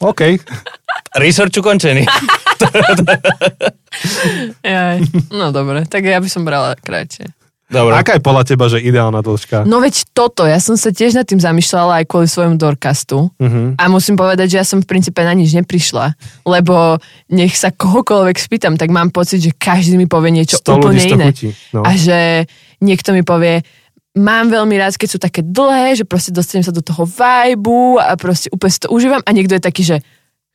OK. 0.02 0.20
research 1.14 1.52
ukončený. 1.54 2.08
No 5.30 5.50
dobre, 5.50 5.84
tak 5.84 6.02
ja 6.02 6.18
by 6.18 6.28
som 6.28 6.42
brala 6.42 6.74
kratšie. 6.74 7.28
Dobre. 7.68 8.00
Aká 8.00 8.16
je 8.16 8.24
podľa 8.24 8.44
teba, 8.48 8.64
že 8.72 8.80
ideálna 8.80 9.20
dĺžka? 9.20 9.68
No 9.68 9.84
veď 9.84 10.08
toto, 10.16 10.48
ja 10.48 10.56
som 10.56 10.80
sa 10.80 10.88
tiež 10.88 11.12
nad 11.12 11.28
tým 11.28 11.36
zamýšľala 11.36 12.00
aj 12.00 12.04
kvôli 12.08 12.24
svojmu 12.24 12.56
Dorkastu. 12.56 13.28
Mhm. 13.36 13.76
A 13.76 13.92
musím 13.92 14.16
povedať, 14.16 14.56
že 14.56 14.56
ja 14.56 14.66
som 14.66 14.80
v 14.80 14.88
princípe 14.88 15.20
na 15.20 15.36
nič 15.36 15.52
neprišla, 15.52 16.16
lebo 16.48 16.96
nech 17.28 17.52
sa 17.60 17.68
kohokoľvek 17.68 18.36
spýtam, 18.40 18.80
tak 18.80 18.88
mám 18.88 19.12
pocit, 19.12 19.44
že 19.44 19.52
každý 19.52 20.00
mi 20.00 20.08
povie 20.08 20.32
niečo 20.32 20.64
úplne 20.64 20.96
iné. 20.96 21.28
chutí. 21.28 21.52
No. 21.76 21.84
A 21.84 21.92
že 21.92 22.48
niekto 22.80 23.12
mi 23.12 23.20
povie, 23.20 23.60
mám 24.16 24.48
veľmi 24.48 24.74
rád, 24.80 24.96
keď 24.96 25.08
sú 25.12 25.18
také 25.20 25.44
dlhé, 25.44 26.00
že 26.00 26.04
proste 26.08 26.32
dostanem 26.32 26.64
sa 26.64 26.72
do 26.72 26.80
toho 26.80 27.04
vibu 27.04 28.00
a 28.00 28.16
proste 28.16 28.48
úplne 28.48 28.72
si 28.72 28.80
to 28.80 28.88
užívam 28.88 29.20
a 29.20 29.30
niekto 29.36 29.60
je 29.60 29.62
taký, 29.62 29.82
že 29.84 29.96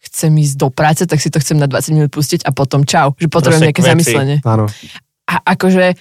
chcem 0.04 0.34
ísť 0.36 0.56
do 0.60 0.68
práce, 0.74 1.06
tak 1.08 1.22
si 1.22 1.32
to 1.32 1.40
chcem 1.40 1.56
na 1.56 1.70
20 1.70 1.96
minút 1.96 2.12
pustiť 2.12 2.44
a 2.44 2.52
potom 2.52 2.84
čau, 2.84 3.16
že 3.16 3.32
potrebujem 3.32 3.72
nejaké 3.72 3.80
k 3.80 3.86
veci. 3.86 3.92
zamyslenie. 3.96 4.38
Áno. 4.44 4.68
A 5.24 5.34
akože 5.56 5.96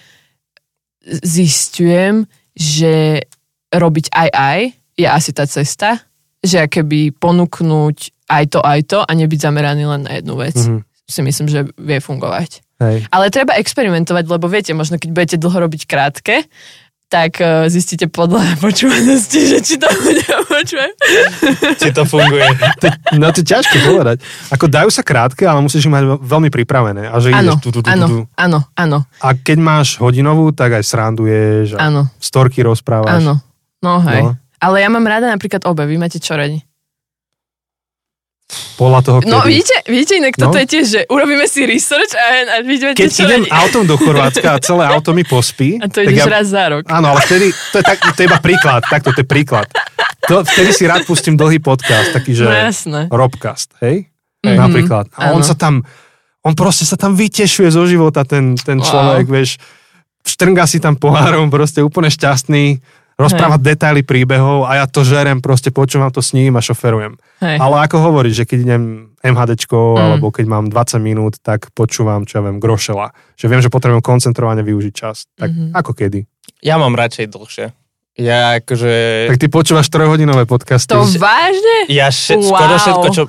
zistujem, 1.06 2.24
že 2.54 3.26
robiť 3.72 4.06
aj 4.12 4.28
aj 4.30 4.60
je 4.98 5.08
asi 5.08 5.30
tá 5.32 5.48
cesta, 5.48 5.98
že 6.42 6.62
keby 6.68 7.16
ponúknuť 7.16 8.28
aj 8.28 8.44
to, 8.52 8.60
aj 8.60 8.80
to 8.88 8.98
a 9.00 9.10
nebyť 9.12 9.38
zameraný 9.40 9.84
len 9.88 10.02
na 10.04 10.12
jednu 10.20 10.34
vec. 10.36 10.56
Mhm. 10.56 10.84
Si 11.02 11.20
myslím, 11.20 11.48
že 11.50 11.60
vie 11.76 11.98
fungovať. 12.00 12.62
Hej. 12.82 13.06
Ale 13.12 13.30
treba 13.30 13.54
experimentovať, 13.58 14.24
lebo 14.26 14.50
viete, 14.50 14.74
možno 14.74 14.98
keď 14.98 15.10
budete 15.12 15.36
dlho 15.38 15.68
robiť 15.68 15.82
krátke, 15.86 16.46
tak 17.12 17.44
uh, 17.44 17.68
zistíte 17.68 18.08
podľa 18.08 18.40
počúvanosti, 18.64 19.44
že 19.44 19.58
či 19.60 19.76
to 19.76 19.84
počúvať. 20.48 20.92
Či 21.76 21.92
to 21.92 22.08
funguje. 22.08 22.48
To, 22.80 22.86
no 23.20 23.28
to 23.28 23.44
je 23.44 23.52
ťažké 23.52 23.84
povedať. 23.84 24.24
Ako 24.48 24.64
dajú 24.72 24.88
sa 24.88 25.04
krátke, 25.04 25.44
ale 25.44 25.60
musíš 25.60 25.84
ich 25.84 25.92
mať 25.92 26.24
veľmi 26.24 26.48
pripravené. 26.48 27.12
A 27.12 27.20
že 27.20 27.36
Áno, 27.36 27.60
tu, 27.60 27.68
tu, 27.68 27.84
tu, 27.84 27.84
tu, 27.84 27.92
tu. 27.92 27.92
áno, 27.92 28.24
áno, 28.32 28.58
áno, 28.72 28.98
A 29.20 29.36
keď 29.36 29.58
máš 29.60 30.00
hodinovú, 30.00 30.56
tak 30.56 30.80
aj 30.80 30.88
sranduješ 30.88 31.76
áno, 31.76 32.08
storky 32.16 32.64
rozprávaš. 32.64 33.20
áno. 33.20 33.44
No 33.84 34.00
hej. 34.08 34.22
No. 34.24 34.32
Ale 34.62 34.78
ja 34.78 34.88
mám 34.88 35.02
rada 35.02 35.26
napríklad 35.26 35.66
obe. 35.66 35.82
Vy 35.90 35.98
máte 35.98 36.22
čo 36.22 36.38
radi? 36.38 36.62
Podľa 38.74 39.00
toho, 39.00 39.18
kedy. 39.18 39.28
No 39.28 39.40
vidíte, 39.40 39.76
vidíte, 39.84 40.14
inak 40.16 40.34
toto 40.34 40.52
No. 40.52 40.60
je 40.60 40.66
tiež, 40.66 40.84
že 40.86 41.00
urobíme 41.06 41.44
si 41.44 41.64
research 41.64 42.12
a, 42.12 42.24
a 42.50 42.56
vidíme, 42.60 42.92
Keď 42.92 43.08
čo 43.08 43.22
idem 43.22 43.42
radi. 43.42 43.50
autom 43.50 43.84
do 43.84 43.96
Chorvátska 43.96 44.48
a 44.50 44.58
celé 44.58 44.84
auto 44.86 45.10
mi 45.10 45.22
pospí, 45.22 45.76
A 45.76 45.86
to 45.86 46.00
ideš 46.00 46.20
ja, 46.20 46.26
raz 46.30 46.46
za 46.46 46.64
rok. 46.68 46.84
Áno, 46.86 47.06
ale 47.08 47.20
vtedy, 47.22 47.46
to 47.70 47.76
je, 47.76 47.84
tak, 47.84 47.98
to 48.02 48.18
je 48.18 48.26
iba 48.26 48.38
príklad, 48.38 48.82
takto, 48.82 49.10
to 49.10 49.20
je 49.20 49.26
príklad. 49.26 49.66
To, 50.22 50.42
vtedy 50.42 50.70
si 50.70 50.84
rád 50.84 51.02
pustím 51.02 51.34
dlhý 51.34 51.58
podcast, 51.58 52.12
taký, 52.12 52.32
že 52.32 52.44
No 52.44 52.52
jasné. 52.52 53.00
Robcast, 53.08 53.74
hej? 53.80 54.12
Mhm, 54.40 54.54
Napríklad. 54.54 55.06
A 55.12 55.30
on 55.30 55.40
áno. 55.40 55.44
sa 55.44 55.54
tam, 55.54 55.82
on 56.40 56.52
proste 56.52 56.82
sa 56.82 56.94
tam 56.94 57.14
vytešuje 57.14 57.68
zo 57.68 57.84
života, 57.84 58.22
ten, 58.22 58.54
ten 58.54 58.76
Wow. 58.76 58.84
človek, 58.84 59.26
vieš, 59.26 59.50
štrnga 60.22 60.64
si 60.64 60.78
tam 60.78 60.94
pohárom, 60.94 61.48
proste 61.48 61.78
úplne 61.78 62.06
šťastný, 62.06 62.78
rozpráva 63.22 63.56
detaily 63.56 64.00
príbehov 64.00 64.64
a 64.64 64.76
ja 64.76 64.84
to 64.84 65.00
žerem, 65.00 65.38
proste 65.38 65.68
počúvam 65.68 66.08
to 66.08 66.18
s 66.18 66.32
ním 66.32 66.52
a 66.52 66.60
šoferujem. 66.60 67.14
Hej. 67.38 67.56
Ale 67.56 67.76
ako 67.80 67.96
hovoríš, 68.02 68.34
že 68.36 68.44
keď 68.44 68.58
idem 68.62 68.82
MHDčko, 69.18 69.78
Mm. 69.92 70.00
alebo 70.00 70.26
keď 70.28 70.44
mám 70.46 70.64
20 70.66 70.98
minút, 70.98 71.38
tak 71.38 71.70
počúvam, 71.70 72.22
čo 72.22 72.36
ja 72.36 72.42
viem, 72.42 72.58
grošela. 72.58 73.14
Že 73.34 73.46
viem, 73.46 73.60
že 73.60 73.68
potrebujem 73.68 74.00
koncentrovane 74.00 74.60
využiť 74.60 74.92
čas. 74.92 75.30
Tak 75.32 75.48
Mhm. 75.48 75.64
ako 75.72 75.90
kedy? 75.92 76.26
Ja 76.58 76.76
mám 76.76 76.92
radšej 76.92 77.26
dlhšie. 77.28 77.66
Ja 78.14 78.58
akože... 78.58 78.92
Tak 79.26 79.38
ty 79.38 79.46
počúvaš 79.48 79.88
trojhodinové 79.88 80.44
podcasty. 80.44 80.90
To 80.90 81.06
vážne? 81.16 81.88
Ja 81.88 82.08
še, 82.08 82.36
Wow. 82.36 82.44
skoro 82.44 82.74
všetko, 82.76 83.06
čo... 83.08 83.22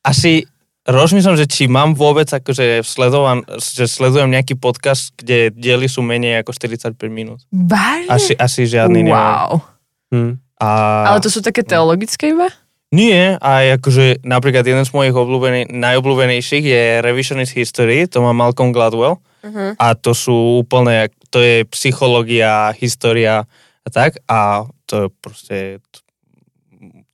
Asi 0.00 0.46
rozmýšľam, 0.92 1.38
že 1.38 1.46
či 1.46 1.70
mám 1.70 1.94
vôbec 1.94 2.26
akože 2.26 2.82
sledovan, 2.82 3.46
že 3.58 3.86
sledujem 3.86 4.30
nejaký 4.30 4.58
podcast, 4.58 5.14
kde 5.14 5.54
diely 5.54 5.86
sú 5.86 6.02
menej 6.02 6.42
ako 6.42 6.50
45 6.52 6.96
minút. 7.10 7.40
Vážne? 7.50 8.10
Asi, 8.10 8.32
asi 8.34 8.66
žiadny 8.66 9.06
nemám. 9.06 9.14
wow. 9.14 9.50
Hm. 10.10 10.32
A... 10.60 10.68
Ale 11.14 11.24
to 11.24 11.32
sú 11.32 11.40
také 11.40 11.64
teologické 11.64 12.36
iba? 12.36 12.52
Nie, 12.90 13.38
aj 13.38 13.78
akože 13.78 14.26
napríklad 14.26 14.66
jeden 14.66 14.82
z 14.82 14.90
mojich 14.90 15.14
obľúbený, 15.14 15.70
najobľúbenejších 15.70 16.64
je 16.66 16.82
Revisionist 17.00 17.54
History, 17.54 18.10
to 18.10 18.18
má 18.18 18.34
Malcolm 18.34 18.74
Gladwell. 18.74 19.22
Uh-huh. 19.46 19.72
A 19.78 19.94
to 19.94 20.10
sú 20.10 20.60
úplne, 20.60 21.06
to 21.30 21.38
je 21.38 21.62
psychológia, 21.70 22.74
história 22.76 23.46
a 23.80 23.88
tak. 23.88 24.18
A 24.26 24.66
to 24.90 25.06
je 25.06 25.08
proste, 25.22 25.56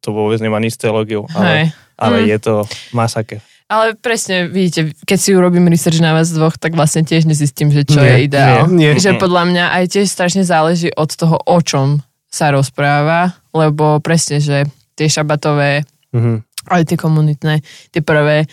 to 0.01 0.17
vôbec 0.17 0.41
nemá 0.41 0.57
nič 0.59 0.75
s 0.75 0.83
teológiou, 0.83 1.29
Hej. 1.29 1.37
ale, 1.37 1.55
ale 2.01 2.17
Hm. 2.25 2.29
je 2.33 2.39
to 2.41 2.55
masaker. 2.97 3.41
Ale 3.67 3.99
presne, 3.99 4.47
vidíte, 4.47 4.95
keď 5.03 5.19
si 5.19 5.35
urobím 5.35 5.67
research 5.67 5.99
na 5.99 6.15
vás 6.15 6.31
dvoch, 6.31 6.55
tak 6.55 6.79
vlastne 6.79 7.03
tiež 7.03 7.27
nezistím, 7.27 7.75
že 7.75 7.83
čo 7.83 7.99
Nie, 7.99 8.23
je 8.23 8.31
ideál. 8.31 8.71
nie, 8.71 8.95
nie. 8.95 9.03
Že 9.03 9.19
podľa 9.19 9.43
mňa 9.45 9.65
aj 9.75 9.85
tiež 9.91 10.07
strašne 10.07 10.47
záleží 10.47 10.95
od 10.95 11.11
toho, 11.11 11.35
o 11.35 11.59
čom 11.59 11.99
sa 12.31 12.55
rozpráva, 12.55 13.35
lebo 13.51 13.99
presne, 13.99 14.39
že 14.39 14.71
tie 14.95 15.11
šabatové, 15.11 15.83
Mhm. 16.15 16.47
aj 16.71 16.83
tie 16.87 16.97
komunitné, 16.97 17.55
tie 17.91 18.03
prvé, 18.03 18.47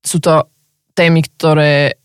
sú 0.00 0.22
to 0.22 0.46
témy, 0.94 1.26
ktoré 1.26 1.98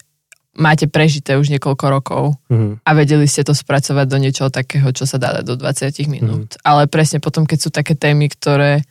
máte 0.52 0.84
prežité 0.84 1.38
už 1.38 1.48
niekoľko 1.48 1.86
rokov 1.88 2.24
Mhm. 2.50 2.82
a 2.82 2.90
vedeli 2.92 3.24
ste 3.24 3.46
to 3.46 3.54
spracovať 3.54 4.06
do 4.10 4.18
niečoho 4.18 4.50
takého, 4.50 4.90
čo 4.92 5.06
sa 5.06 5.16
dá 5.16 5.32
dať 5.32 5.46
do 5.46 5.56
20 5.56 6.10
minút. 6.10 6.58
Ale 6.66 6.90
presne 6.90 7.22
potom, 7.22 7.46
keď 7.46 7.60
sú 7.62 7.70
také 7.70 7.94
témy, 7.94 8.28
ktoré 8.28 8.82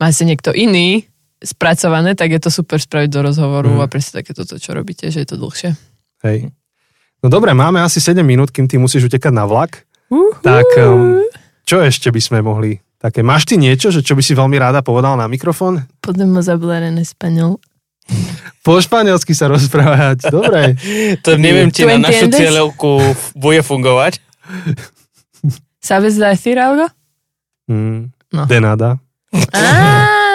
má 0.00 0.08
si 0.10 0.24
niekto 0.24 0.50
iný 0.50 1.04
spracované, 1.38 2.12
tak 2.12 2.30
je 2.30 2.38
to 2.38 2.48
super 2.48 2.76
spraviť 2.76 3.08
do 3.08 3.20
rozhovoru 3.22 3.70
Mhm. 3.70 3.80
a 3.80 3.86
presne 3.86 4.20
takéto, 4.20 4.42
to, 4.42 4.56
čo 4.56 4.72
robíte, 4.72 5.06
že 5.06 5.20
je 5.20 5.28
to 5.28 5.36
dlhšie. 5.36 5.76
Hej. 6.22 6.48
No 7.18 7.28
dobre, 7.28 7.52
máme 7.52 7.78
asi 7.78 7.98
7 7.98 8.22
minút, 8.22 8.48
kým 8.48 8.64
ty 8.64 8.76
musíš 8.76 9.06
utekať 9.06 9.32
na 9.32 9.44
vlak. 9.44 9.84
Uhu. 10.06 10.36
Tak 10.38 10.64
um, 10.78 11.18
čo 11.62 11.80
ešte 11.80 12.08
by 12.08 12.20
sme 12.20 12.38
mohli? 12.40 12.78
Také, 12.96 13.20
máš 13.20 13.44
ty 13.44 13.54
niečo, 13.54 13.90
že 13.90 14.00
čo 14.00 14.12
by 14.12 14.22
si 14.22 14.32
veľmi 14.32 14.56
rada 14.56 14.80
povedal 14.80 15.14
na 15.14 15.26
mikrofón? 15.26 15.84
Podemos 15.98 16.46
hablar 16.46 16.80
en 16.82 16.96
español. 16.96 17.60
Po 18.62 18.78
španielsky 18.78 19.30
sa 19.30 19.46
rozprávať. 19.46 20.30
Dobre. 20.30 20.78
To 21.26 21.34
neviem, 21.34 21.68
či 21.68 21.84
na 21.84 21.98
našu 21.98 22.30
cieľovku 22.30 22.98
bude 23.34 23.60
fungovať. 23.60 24.22
¿Sabes 25.78 26.16
decir 26.16 26.56
algo? 26.56 26.86
Mm, 27.66 28.10
No. 28.26 28.42
De 28.44 28.58
nada. 28.58 28.98
Ah. 29.52 30.25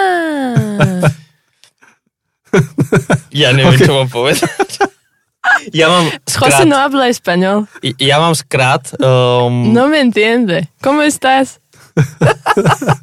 Ja 3.32 3.50
neviem, 3.50 3.72
Ok. 3.72 3.84
čo 3.84 3.92
mám 3.94 4.08
povedať. 4.08 4.44
Ja 5.74 5.90
mám 5.90 6.06
José 6.06 6.54
skrát, 6.54 6.64
no 6.64 6.78
habla 6.78 7.10
español. 7.10 7.66
ja 7.98 8.16
mám 8.16 8.30
skrát 8.30 8.94
um, 8.98 9.74
No 9.74 9.90
me 9.90 9.98
entiende. 9.98 10.70
¿Cómo 10.78 11.02
estás? 11.02 11.58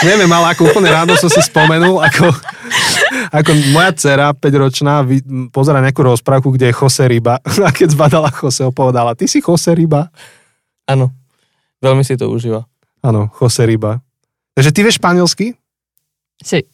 Neviem, 0.00 0.30
ale 0.30 0.54
ako 0.54 0.70
úplne 0.70 0.88
ráno 0.88 1.12
som 1.18 1.26
si 1.26 1.42
spomenul, 1.42 1.98
ako, 2.00 2.30
ako 3.34 3.50
moja 3.68 3.90
dcera, 3.92 4.30
5-ročná, 4.32 5.02
vy- 5.02 5.20
pozera 5.50 5.82
nejakú 5.82 6.06
rozprávku, 6.06 6.54
kde 6.54 6.70
je 6.70 6.78
Jose 6.78 7.04
Ryba. 7.04 7.42
A 7.42 7.68
keď 7.68 7.92
zbadala 7.92 8.30
Jose, 8.32 8.64
povedala, 8.70 9.12
ty 9.12 9.26
si 9.26 9.42
Jose 9.42 9.74
Ryba? 9.74 10.08
áno, 10.86 11.10
veľmi 11.78 12.00
si 12.00 12.14
to 12.14 12.30
užíva. 12.30 12.64
Áno, 12.98 13.28
Jose 13.34 13.62
Ryba. 13.62 13.98
Takže 14.54 14.70
ty 14.70 14.80
vieš 14.80 14.96
španielsky? 14.96 15.58
Sí. 16.40 16.64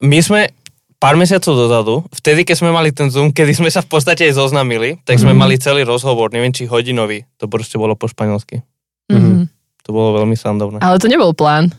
My 0.00 0.18
sme 0.18 0.48
pár 0.96 1.16
mesiacov 1.16 1.54
dozadu, 1.54 1.94
vtedy, 2.10 2.44
keď 2.44 2.56
sme 2.56 2.70
mali 2.70 2.90
ten 2.90 3.08
Zoom, 3.08 3.30
kedy 3.30 3.54
sme 3.54 3.68
sa 3.68 3.80
v 3.80 3.88
podstate 3.88 4.26
aj 4.26 4.36
zoznamili, 4.36 5.00
tak 5.00 5.16
sme 5.16 5.32
Mhm. 5.32 5.38
mali 5.38 5.54
celý 5.56 5.82
rozhovor, 5.82 6.28
neviem 6.28 6.50
či 6.50 6.64
hodinový, 6.64 7.24
to 7.36 7.46
proste 7.46 7.74
bolo 7.74 7.94
po 7.94 8.04
španielsky. 8.04 8.60
Mhm. 9.08 9.48
To 9.82 9.90
bolo 9.90 10.12
veľmi 10.14 10.34
srandovné. 10.34 10.78
Ale 10.78 10.96
to 10.96 11.08
nebol 11.08 11.32
plán. 11.32 11.72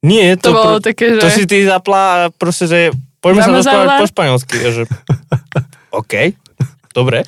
Nie, 0.00 0.34
To, 0.34 0.40
to, 0.40 0.50
bolo 0.50 0.74
pro, 0.74 0.82
také, 0.82 1.14
že... 1.14 1.20
to 1.20 1.28
si 1.28 1.44
ty 1.44 1.62
zapla 1.62 2.00
a 2.00 2.16
proste, 2.28 2.64
že 2.64 2.80
poďme 3.20 3.40
sa 3.40 3.48
Vamos 3.48 3.58
rozprávať 3.62 3.88
po 3.92 4.06
španielsky. 4.08 4.54
Že, 4.56 4.82
OK, 6.00 6.14
dobre. 6.90 7.22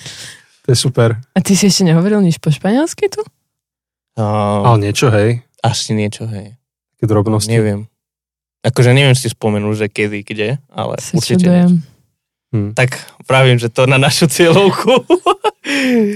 To 0.62 0.68
je 0.68 0.78
super. 0.78 1.20
A 1.32 1.38
ty 1.38 1.52
si 1.52 1.66
ešte 1.66 1.84
nehovoril 1.84 2.18
nič 2.18 2.38
po 2.38 2.48
španielsky 2.48 3.06
tu? 3.06 3.20
Uh, 4.14 4.64
Ale 4.64 4.78
niečo, 4.80 5.06
hej. 5.08 5.44
asi 5.60 5.92
niečo, 5.92 6.24
hej. 6.26 6.56
Také 6.92 7.04
drobnosti. 7.06 7.48
Neviem. 7.48 7.91
Akože 8.62 8.94
neviem 8.94 9.14
si 9.14 9.26
spomenúť, 9.26 9.74
že 9.74 9.86
kedy, 9.90 10.18
kde, 10.22 10.48
ale 10.70 10.94
Sa 11.02 11.18
určite 11.18 11.42
čudujem. 11.42 11.82
Hm. 12.52 12.70
Tak 12.76 12.90
pravím, 13.24 13.56
že 13.56 13.66
to 13.66 13.88
na 13.88 13.98
našu 13.98 14.26
cieľovku. 14.26 14.92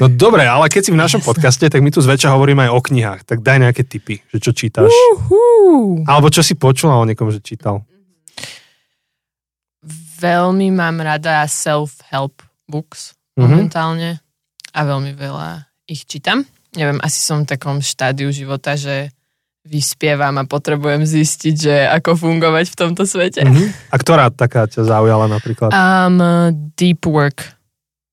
No 0.02 0.10
dobre, 0.10 0.42
ale 0.42 0.66
keď 0.66 0.82
si 0.82 0.90
v 0.90 0.98
našom 0.98 1.22
podcaste, 1.22 1.62
tak 1.70 1.78
my 1.78 1.94
tu 1.94 2.02
zväčša 2.02 2.34
hovoríme 2.34 2.66
aj 2.66 2.72
o 2.74 2.82
knihách. 2.82 3.22
Tak 3.22 3.46
daj 3.46 3.62
nejaké 3.62 3.86
tipy, 3.86 4.18
že 4.26 4.42
čo 4.42 4.50
čítaš. 4.50 4.90
Uhú. 4.90 6.02
Alebo 6.02 6.26
čo 6.34 6.42
si 6.42 6.58
počula 6.58 6.98
o 6.98 7.06
niekom, 7.06 7.30
že 7.30 7.38
čítal. 7.38 7.86
Veľmi 10.18 10.74
mám 10.74 10.98
rada 10.98 11.46
self-help 11.46 12.42
books 12.66 13.14
Mhm. 13.38 13.42
momentálne 13.46 14.10
a 14.74 14.80
veľmi 14.82 15.14
veľa 15.14 15.62
ich 15.86 16.08
čítam. 16.08 16.42
Neviem, 16.74 16.98
asi 17.00 17.22
som 17.22 17.46
v 17.46 17.54
takom 17.54 17.78
štádiu 17.78 18.34
života, 18.34 18.74
že 18.74 19.14
vyspievam 19.66 20.32
a 20.32 20.44
potrebujem 20.44 21.02
zistiť, 21.02 21.54
že 21.54 21.74
ako 21.84 22.14
fungovať 22.16 22.66
v 22.66 22.76
tomto 22.76 23.02
svete. 23.02 23.42
Mhm. 23.42 23.90
A 23.90 23.96
ktorá 23.96 24.30
taká 24.30 24.64
ťa 24.64 24.82
zaujala 24.82 25.26
napríklad? 25.26 25.68
Um, 25.68 26.18
deep 26.72 27.02
work. 27.04 27.52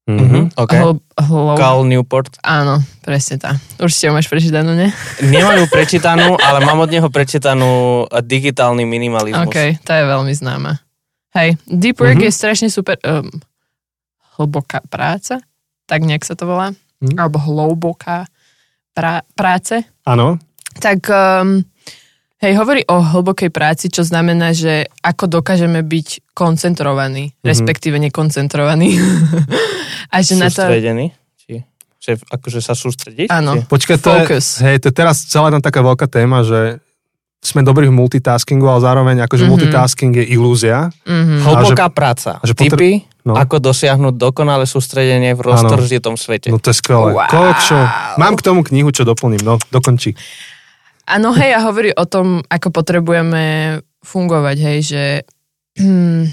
Mhm. 0.04 0.52
OK. 0.54 0.74
Hl- 0.74 1.00
hlou- 1.24 1.56
Cal 1.56 1.80
Newport. 1.86 2.36
Áno, 2.42 2.84
presne 3.00 3.40
tá. 3.40 3.56
Určite 3.78 4.10
ho 4.10 4.14
máš 4.14 4.28
prečítanú, 4.28 4.74
ne? 4.74 4.92
Nemám 5.22 5.56
ju 5.56 5.68
prečítanú, 5.68 6.36
ale 6.44 6.60
mám 6.60 6.76
od 6.78 6.90
neho 6.90 7.08
prečítanú 7.08 7.72
eh, 8.04 8.20
digitálny 8.20 8.84
minimalizmus. 8.84 9.48
OK, 9.48 9.80
tá 9.80 9.96
je 9.96 10.06
veľmi 10.06 10.34
známa. 10.34 10.84
Hej, 11.32 11.56
deep 11.66 11.98
work 11.98 12.20
Mhm. 12.20 12.28
je 12.28 12.34
strašne 12.34 12.68
super. 12.68 13.00
Um, 13.00 13.32
hlboká 14.36 14.84
práca, 14.84 15.40
tak 15.86 16.02
nejak 16.02 16.22
sa 16.22 16.34
to 16.34 16.46
volá. 16.46 16.76
Mhm. 17.00 17.16
Alebo 17.16 17.38
hlboká 17.38 18.28
pra- 18.92 19.24
práce. 19.32 19.88
Áno. 20.04 20.36
Tak 20.84 21.00
um, 21.08 21.64
hej, 22.38 22.54
hovorí 22.54 22.84
o 22.84 23.00
hlbokej 23.00 23.48
práci, 23.48 23.88
čo 23.88 24.04
znamená, 24.04 24.52
že 24.52 24.84
ako 25.00 25.32
dokážeme 25.34 25.80
byť 25.80 26.08
koncentrovaní, 26.34 27.32
Mhm. 27.32 27.40
respektíve 27.42 27.96
nekoncentrovaní. 28.02 29.00
A 30.14 30.20
že 30.20 30.36
na 30.36 30.52
to... 30.52 30.68
Či, 31.40 31.64
že 31.98 32.12
akože 32.22 32.60
sa 32.60 32.76
sústrediť? 32.76 33.32
Áno. 33.32 33.56
Či? 33.56 33.66
Počkaj, 33.66 33.98
to 33.98 34.12
Focus. 34.14 34.46
je, 34.60 34.68
hej, 34.68 34.76
to 34.78 34.92
je 34.92 34.96
teraz 34.96 35.24
celá 35.24 35.48
tam 35.50 35.58
taká 35.58 35.80
veľká 35.80 36.06
téma, 36.06 36.44
že 36.44 36.84
sme 37.40 37.60
dobrí 37.60 37.88
v 37.88 37.94
multitaskingu, 37.94 38.64
ale 38.64 38.80
zároveň 38.82 39.16
akože 39.22 39.44
Mhm. 39.44 39.50
multitasking 39.50 40.14
je 40.14 40.26
ilúzia. 40.30 40.92
Mhm. 41.04 41.44
Hlboká 41.44 41.88
práca. 41.90 42.38
a 42.38 42.44
že 42.44 42.54
potre- 42.54 42.72
Tipy, 42.72 42.92
No. 43.24 43.34
ako 43.34 43.56
dosiahnuť 43.62 44.14
dokonalé 44.14 44.64
sústredenie 44.64 45.32
v 45.32 45.42
roztržitom 45.46 46.14
svete. 46.14 46.52
No 46.52 46.60
to 46.60 46.70
je 46.70 46.78
skvelé. 46.78 47.16
Wow. 47.16 47.56
Mám 48.18 48.36
k 48.36 48.44
tomu 48.44 48.64
knihu, 48.64 48.92
čo 48.92 49.04
doplním. 49.04 49.40
No, 49.42 49.56
dokončí. 49.72 50.12
Áno, 51.04 51.36
hej, 51.36 51.52
a 51.52 51.60
hovorí 51.68 51.92
o 51.92 52.06
tom, 52.08 52.40
ako 52.48 52.72
potrebujeme 52.72 53.78
fungovať, 54.04 54.58
hej, 54.60 54.80
že 54.84 55.04
hm, 55.80 56.32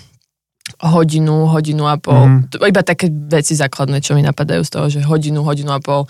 hodinu, 0.87 1.51
hodinu 1.51 1.85
a 1.91 1.99
pol. 1.99 2.47
Mm. 2.47 2.63
Iba 2.71 2.83
také 2.87 3.11
veci 3.11 3.59
základné, 3.59 3.99
čo 3.99 4.15
mi 4.15 4.23
napadajú 4.23 4.63
z 4.63 4.71
toho, 4.71 4.87
že 4.87 5.01
hodinu, 5.03 5.43
hodinu 5.43 5.75
a 5.75 5.83
pol 5.83 6.07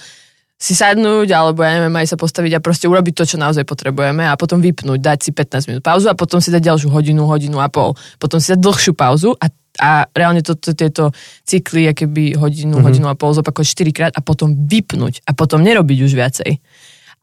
si 0.60 0.76
sadnúť, 0.76 1.32
alebo 1.32 1.64
ja 1.64 1.80
neviem, 1.80 1.96
aj 2.04 2.12
sa 2.12 2.16
postaviť 2.20 2.60
a 2.60 2.60
proste 2.60 2.84
urobiť 2.84 3.16
to, 3.16 3.24
čo 3.24 3.36
naozaj 3.40 3.64
potrebujeme 3.64 4.28
a 4.28 4.36
potom 4.36 4.60
vypnúť, 4.60 5.00
dať 5.00 5.18
si 5.24 5.30
15 5.32 5.72
minút 5.72 5.80
pauzu 5.80 6.12
a 6.12 6.14
potom 6.14 6.36
si 6.36 6.52
dať 6.52 6.60
ďalšiu 6.60 6.92
hodinu, 6.92 7.24
hodinu 7.24 7.64
a 7.64 7.72
pol. 7.72 7.96
Potom 8.20 8.44
si 8.44 8.52
dať 8.52 8.60
dlhšiu 8.60 8.92
pauzu 8.92 9.32
a, 9.40 9.48
a 9.80 10.04
reálne 10.12 10.44
to, 10.44 10.52
to, 10.60 10.76
tieto 10.76 11.16
cykly, 11.48 11.88
keby 11.96 12.36
hodinu, 12.36 12.76
Mhm. 12.76 12.76
mm-hmm. 12.76 12.84
hodinu 12.84 13.06
a 13.08 13.16
pol 13.16 13.32
zopakovať 13.32 13.88
4 13.88 13.96
krát 13.96 14.12
a 14.12 14.20
potom 14.20 14.52
vypnúť 14.52 15.24
a 15.24 15.32
potom 15.32 15.64
nerobiť 15.64 15.98
už 16.04 16.12
viacej. 16.12 16.60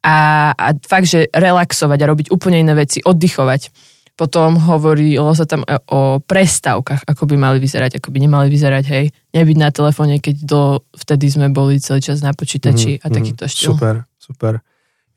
A, 0.06 0.52
a 0.54 0.68
fakt, 0.86 1.10
že 1.10 1.28
relaxovať 1.34 2.00
a 2.02 2.10
robiť 2.10 2.28
úplne 2.30 2.62
iné 2.62 2.74
veci, 2.78 3.02
oddychovať. 3.02 3.74
Potom 4.18 4.58
hovorilo 4.58 5.30
sa 5.38 5.46
tam 5.46 5.62
o 5.94 6.18
prestávkach, 6.18 7.06
ako 7.06 7.24
by 7.30 7.36
mali 7.38 7.58
vyzerať, 7.62 8.02
ako 8.02 8.10
by 8.10 8.18
nemali 8.26 8.50
vyzerať, 8.50 8.86
hej. 8.90 9.06
Nebyť 9.30 9.58
na 9.62 9.70
telefóne, 9.70 10.18
keď 10.18 10.36
do, 10.42 10.62
vtedy 10.98 11.30
sme 11.30 11.54
boli 11.54 11.78
celý 11.78 12.02
čas 12.02 12.26
na 12.26 12.34
počítači 12.34 12.98
Mhm, 12.98 13.02
a 13.06 13.08
takýto 13.14 13.44
mhm. 13.46 13.52
štýl. 13.54 13.70
Super, 13.78 13.96
super. 14.18 14.54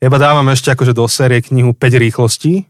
Ja 0.01 0.09
iba 0.09 0.17
dávam 0.21 0.45
ešte 0.53 0.69
akože 0.73 0.93
do 0.93 1.05
série 1.09 1.41
knihu 1.41 1.73
5 1.73 1.81
rýchlostí, 1.97 2.65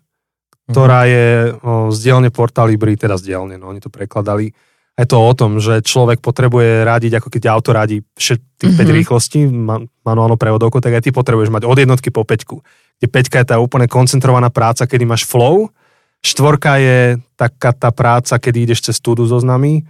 ktorá 0.72 1.04
je 1.04 1.52
o, 1.64 1.92
z 1.92 1.98
dielne 2.00 2.32
Porta 2.32 2.64
Libri, 2.64 2.96
teda 2.96 3.20
z 3.20 3.32
dielne, 3.36 3.60
no 3.60 3.68
oni 3.68 3.84
to 3.84 3.92
prekladali. 3.92 4.56
Je 5.02 5.10
to 5.10 5.18
o 5.18 5.34
tom, 5.34 5.58
že 5.58 5.82
človek 5.82 6.22
potrebuje 6.22 6.86
radiť, 6.86 7.18
ako 7.18 7.28
keď 7.34 7.44
auto 7.50 7.74
radí 7.74 8.06
všet, 8.14 8.38
tých 8.62 8.74
5 8.78 8.86
Mhm. 8.86 8.98
rýchlostí, 9.02 9.40
man, 9.50 9.90
manuálnou 10.06 10.38
prevodovkou, 10.38 10.78
tak 10.78 10.94
aj 10.94 11.04
ty 11.04 11.12
potrebuješ 11.12 11.50
mať 11.50 11.66
od 11.66 11.74
jednotky 11.74 12.14
po 12.14 12.22
peťku. 12.22 12.62
Kde 13.02 13.08
peťka 13.10 13.42
je 13.42 13.50
tá 13.50 13.58
úplne 13.58 13.90
koncentrovaná 13.90 14.54
práca, 14.54 14.86
kedy 14.86 15.02
máš 15.04 15.26
flow, 15.26 15.74
štvorka 16.22 16.78
je 16.78 17.00
taká 17.34 17.74
tá 17.74 17.90
práca, 17.90 18.38
kedy 18.38 18.70
ideš 18.70 18.86
cez 18.86 19.02
túdu 19.02 19.26
zoznamy, 19.26 19.82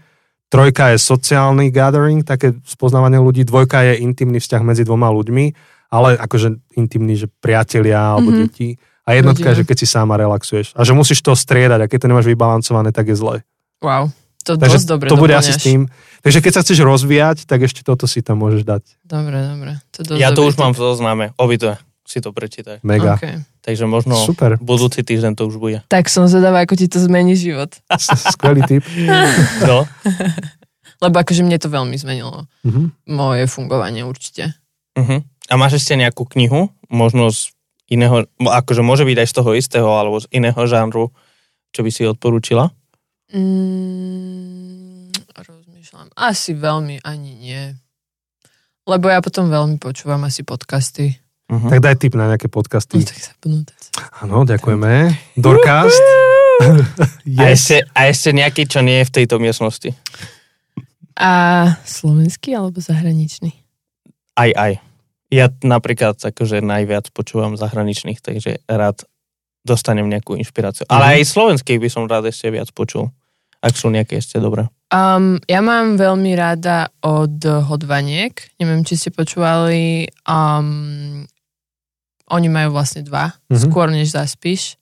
trojka 0.48 0.96
je 0.96 1.04
sociálny 1.04 1.68
gathering, 1.70 2.24
také 2.24 2.56
spoznávanie 2.64 3.20
ľudí, 3.20 3.44
dvojka 3.44 3.84
je 3.92 4.00
intimný 4.00 4.40
vzťah 4.40 4.64
medzi 4.64 4.88
dvoma 4.88 5.12
ľuďmi, 5.12 5.46
ale 5.92 6.16
akože 6.16 6.80
intimný, 6.80 7.20
že 7.20 7.28
priatelia 7.44 8.16
alebo 8.16 8.32
Mhm. 8.32 8.36
mm-hmm. 8.40 8.48
deti. 8.48 8.70
A 9.04 9.18
jednotka 9.20 9.52
je, 9.52 9.60
že 9.60 9.68
keď 9.68 9.78
si 9.82 9.88
sama 9.90 10.16
relaxuješ. 10.16 10.72
A 10.72 10.88
že 10.88 10.96
musíš 10.96 11.20
to 11.20 11.36
striedať, 11.36 11.84
a 11.84 11.90
keď 11.92 12.06
to 12.06 12.10
nemáš 12.16 12.32
vybalancované, 12.32 12.96
tak 12.96 13.12
je 13.12 13.20
zle. 13.20 13.44
Wow, 13.84 14.14
to 14.42 14.58
Takže 14.58 14.78
dosť 14.82 14.88
dobre 14.88 15.08
to 15.10 15.18
bude 15.18 15.34
doplňaš. 15.34 15.46
asi 15.48 15.52
s 15.54 15.60
tým. 15.62 15.82
Takže 16.22 16.40
keď 16.42 16.52
sa 16.54 16.62
chceš 16.62 16.80
rozvíjať, 16.82 17.38
tak 17.50 17.60
ešte 17.66 17.82
toto 17.82 18.06
si 18.06 18.22
tam 18.22 18.42
môžeš 18.42 18.62
dať. 18.66 18.84
Dobre, 19.06 19.38
dobre. 19.42 19.72
To 19.98 20.00
dosť 20.06 20.20
Ja 20.22 20.30
to 20.34 20.46
už 20.46 20.58
mám 20.58 20.74
tip. 20.74 20.80
v 20.80 20.82
zozname, 20.86 21.26
obidve 21.38 21.82
si 22.12 22.20
to 22.20 22.36
prečítaj. 22.36 22.84
Mega. 22.84 23.16
Okay. 23.16 23.40
Takže 23.64 23.88
možno 23.88 24.20
Super. 24.20 24.60
budúci 24.60 25.00
týždeň 25.00 25.32
to 25.40 25.48
už 25.48 25.56
bude. 25.56 25.80
Tak 25.88 26.12
som 26.12 26.28
zvedavá, 26.28 26.68
ako 26.68 26.76
ti 26.76 26.92
to 26.92 27.00
zmení 27.00 27.40
život. 27.40 27.72
Skvelý 28.36 28.68
tip. 28.68 28.84
No, 29.64 29.88
Lebo 31.02 31.16
akože 31.18 31.42
mne 31.42 31.56
to 31.56 31.72
veľmi 31.72 31.96
zmenilo. 31.96 32.46
Mhm. 32.68 33.08
Moje 33.16 33.48
fungovanie 33.48 34.04
určite. 34.04 34.54
uh-huh. 35.00 35.24
A 35.50 35.54
máš 35.56 35.80
ešte 35.82 35.96
nejakú 35.96 36.28
knihu, 36.36 36.70
možno 36.92 37.32
z 37.32 37.50
iného, 37.88 38.28
akože 38.38 38.84
môže 38.84 39.04
byť 39.08 39.18
aj 39.24 39.28
z 39.28 39.36
toho 39.36 39.52
istého, 39.56 39.90
alebo 39.90 40.20
z 40.22 40.28
iného 40.32 40.62
žánru, 40.68 41.12
čo 41.72 41.82
by 41.84 41.90
si 41.92 42.04
odporúčila? 42.08 42.72
Mm, 43.32 45.08
rozmýšľam. 45.34 46.08
Asi 46.14 46.52
veľmi 46.52 47.00
ani 47.02 47.32
nie. 47.34 47.64
Lebo 48.84 49.08
ja 49.08 49.20
potom 49.20 49.48
veľmi 49.48 49.78
počúvam 49.78 50.24
asi 50.24 50.42
podcasty. 50.42 51.16
Uh-huh. 51.48 51.68
Tak 51.68 51.80
daj 51.80 51.96
tip 51.98 52.14
na 52.14 52.28
nejaké 52.28 52.48
No, 52.48 52.54
podcasty. 52.54 53.00
tak 53.00 53.18
sa. 53.18 53.32
Áno, 54.20 54.44
ďakujeme. 54.44 55.12
Dorcast. 55.36 56.04
A, 57.42 57.50
ešte, 57.50 57.82
a 57.90 58.06
ešte 58.06 58.30
nejaký, 58.32 58.70
čo 58.70 58.80
nie 58.80 59.02
je 59.02 59.10
v 59.10 59.16
tejto 59.16 59.36
miestnosti. 59.36 59.98
A 61.16 61.32
slovenský 61.82 62.54
alebo 62.54 62.78
zahraničný? 62.78 63.50
Aj, 64.34 64.52
aj. 64.52 64.78
Ja 65.28 65.50
napríklad 65.62 66.22
akože 66.22 66.62
najviac 66.62 67.10
počúvam 67.10 67.58
zahraničných, 67.58 68.20
takže 68.20 68.62
rád 68.68 69.10
dostanem 69.62 70.06
nejakú 70.06 70.36
inšpiráciu. 70.36 70.86
Ale 70.86 71.02
Mhm. 71.04 71.14
aj 71.16 71.22
slovenských 71.26 71.80
by 71.80 71.90
som 71.90 72.06
rád 72.06 72.30
ešte 72.30 72.50
viac 72.50 72.70
počul. 72.72 73.10
Ak 73.62 73.74
sú 73.74 73.88
nejaké 73.88 74.18
ešte 74.18 74.38
dobré. 74.38 74.66
Um, 74.90 75.38
ja 75.46 75.62
mám 75.62 75.96
veľmi 75.96 76.34
rada 76.34 76.90
od 77.00 77.38
Hodvaniek. 77.40 78.34
Neviem, 78.58 78.82
či 78.82 78.98
ste 78.98 79.10
počúvali. 79.10 80.10
Um, 80.26 81.24
oni 82.28 82.48
majú 82.48 82.74
vlastne 82.74 83.02
dva. 83.02 83.32
Mhm. 83.48 83.60
Skôr 83.62 83.88
než 83.88 84.12
zaspíš. 84.12 84.76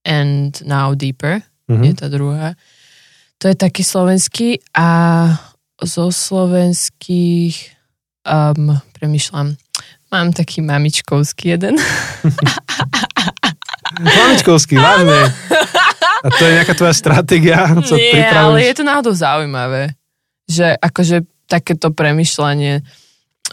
And 0.00 0.56
Now 0.64 0.94
Deeper 0.94 1.44
je 1.68 1.92
Mhm. 1.92 1.96
tá 1.96 2.06
druhá. 2.06 2.56
To 3.38 3.48
je 3.48 3.56
taký 3.56 3.80
slovenský 3.80 4.60
a 4.72 4.88
zo 5.76 6.08
slovenských 6.08 7.56
um, 8.22 8.76
premyšľam. 8.92 9.56
Mám 10.10 10.32
taký 10.32 10.60
mamičkovský 10.60 11.54
jeden. 11.54 11.76
Mamičkovský, 14.00 14.76
vážne. 14.76 15.20
A 16.20 16.28
to 16.28 16.42
je 16.44 16.52
nejaká 16.52 16.74
tvoja 16.76 16.92
stratégia? 16.92 17.64
Co 17.80 17.96
Nie, 17.96 18.12
pripravíš? 18.12 18.44
ale 18.44 18.58
je 18.68 18.74
to 18.76 18.84
náhodou 18.84 19.14
zaujímavé. 19.16 19.82
Že 20.50 20.76
akože 20.76 21.16
takéto 21.48 21.90
premyšľanie 21.90 22.84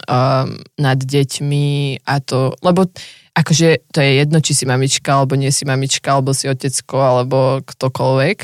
um, 0.06 0.48
nad 0.78 0.98
deťmi 0.98 1.66
a 2.06 2.14
to, 2.22 2.54
lebo 2.62 2.86
akože 3.34 3.90
to 3.90 3.98
je 3.98 4.10
jedno, 4.22 4.38
či 4.38 4.52
si 4.54 4.64
mamička, 4.66 5.14
alebo 5.14 5.34
nie 5.34 5.50
si 5.50 5.66
mamička, 5.66 6.14
alebo 6.14 6.30
si 6.34 6.46
otecko, 6.46 6.98
alebo 6.98 7.62
ktokoľvek. 7.66 8.38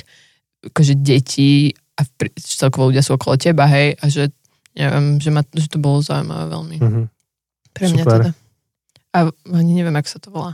Akože 0.73 0.95
deti 0.99 1.75
a 1.95 2.03
celkovo 2.41 2.91
ľudia 2.91 3.05
sú 3.07 3.15
okolo 3.15 3.39
teba, 3.39 3.71
hej, 3.71 3.95
a 4.03 4.05
že 4.11 4.35
neviem, 4.75 5.23
že, 5.23 5.31
ma, 5.31 5.47
že 5.55 5.71
to 5.71 5.79
bolo 5.79 6.03
zaujímavé 6.03 6.51
veľmi. 6.51 6.77
Mhm. 6.83 7.03
Pre 7.75 7.85
mňa 7.91 8.05
Super. 8.07 8.21
teda. 8.23 8.31
A 9.15 9.19
ani 9.55 9.73
neviem, 9.79 9.95
ako 9.95 10.09
sa 10.11 10.19
to 10.19 10.29
volá. 10.35 10.53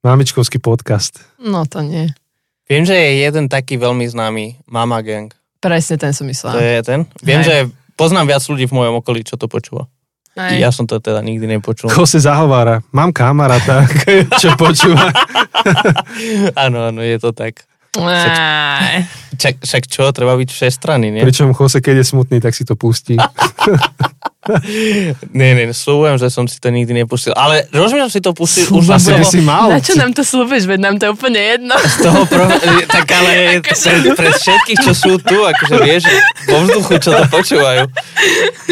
Mamičkovský 0.00 0.60
podcast. 0.60 1.20
No 1.40 1.64
to 1.68 1.84
nie. 1.84 2.08
Viem, 2.70 2.86
že 2.86 2.94
je 2.94 3.26
jeden 3.26 3.50
taký 3.50 3.74
veľmi 3.74 4.06
známy, 4.06 4.62
Mama 4.64 5.02
Gang. 5.02 5.34
Presne 5.58 5.98
ten 5.98 6.14
som 6.14 6.22
To 6.22 6.30
myslela. 6.30 6.54
je 6.54 6.80
ten. 6.80 7.00
Viem, 7.20 7.42
Hej. 7.42 7.46
že 7.46 7.54
poznám 7.98 8.30
viac 8.30 8.42
ľudí 8.46 8.64
v 8.64 8.76
mojom 8.78 8.94
okolí, 9.02 9.26
čo 9.26 9.34
to 9.34 9.50
počúva. 9.50 9.90
Hej. 10.38 10.62
Ja 10.62 10.70
som 10.70 10.86
to 10.86 10.96
teda 10.96 11.18
nikdy 11.20 11.50
nepočul. 11.50 11.90
Ko 11.90 12.06
sa 12.06 12.22
zahovára? 12.22 12.86
Mám 12.94 13.10
kamaráta, 13.10 13.84
čo 14.40 14.54
počúva. 14.54 15.10
Áno, 16.54 16.86
áno, 16.86 17.02
je 17.02 17.18
to 17.18 17.34
tak. 17.34 17.66
Čak, 19.40 19.66
však 19.66 19.82
čo, 19.90 20.06
treba 20.14 20.38
byť 20.38 20.48
všestranný, 20.52 21.10
nie? 21.10 21.22
Pričom 21.26 21.50
Jose, 21.50 21.82
keď 21.82 22.02
je 22.02 22.06
smutný, 22.06 22.38
tak 22.38 22.54
si 22.54 22.62
to 22.62 22.78
pustí. 22.78 23.18
Nie, 25.36 25.52
nie, 25.52 25.68
slúbujem, 25.76 26.16
že 26.16 26.32
som 26.32 26.48
si 26.48 26.56
to 26.56 26.72
nikdy 26.72 26.96
nepustil. 26.96 27.36
Ale 27.36 27.68
rozumiem, 27.76 28.08
že 28.08 28.18
si 28.18 28.22
to 28.24 28.32
pustil 28.32 28.72
už 28.72 28.88
na 28.88 28.96
Asi 28.96 29.12
by 29.12 29.20
toho, 29.20 29.32
si 29.36 29.40
mal. 29.44 29.68
Na 29.68 29.84
čo 29.84 29.94
nám 30.00 30.16
to 30.16 30.24
slúbiš, 30.24 30.64
veď 30.64 30.80
nám 30.80 30.96
to 30.96 31.06
je 31.06 31.10
úplne 31.12 31.36
jedno. 31.36 31.76
toho 31.76 32.24
pro... 32.24 32.48
tak 32.88 33.04
ale 33.12 33.60
pre, 33.60 33.96
pre 34.16 34.30
všetkých, 34.32 34.78
čo 34.80 34.92
sú 34.96 35.12
tu, 35.20 35.44
akože 35.44 35.76
vieš, 35.84 36.08
vo 36.48 36.56
vzduchu, 36.64 36.92
čo 37.04 37.10
to 37.12 37.24
počúvajú. 37.28 37.84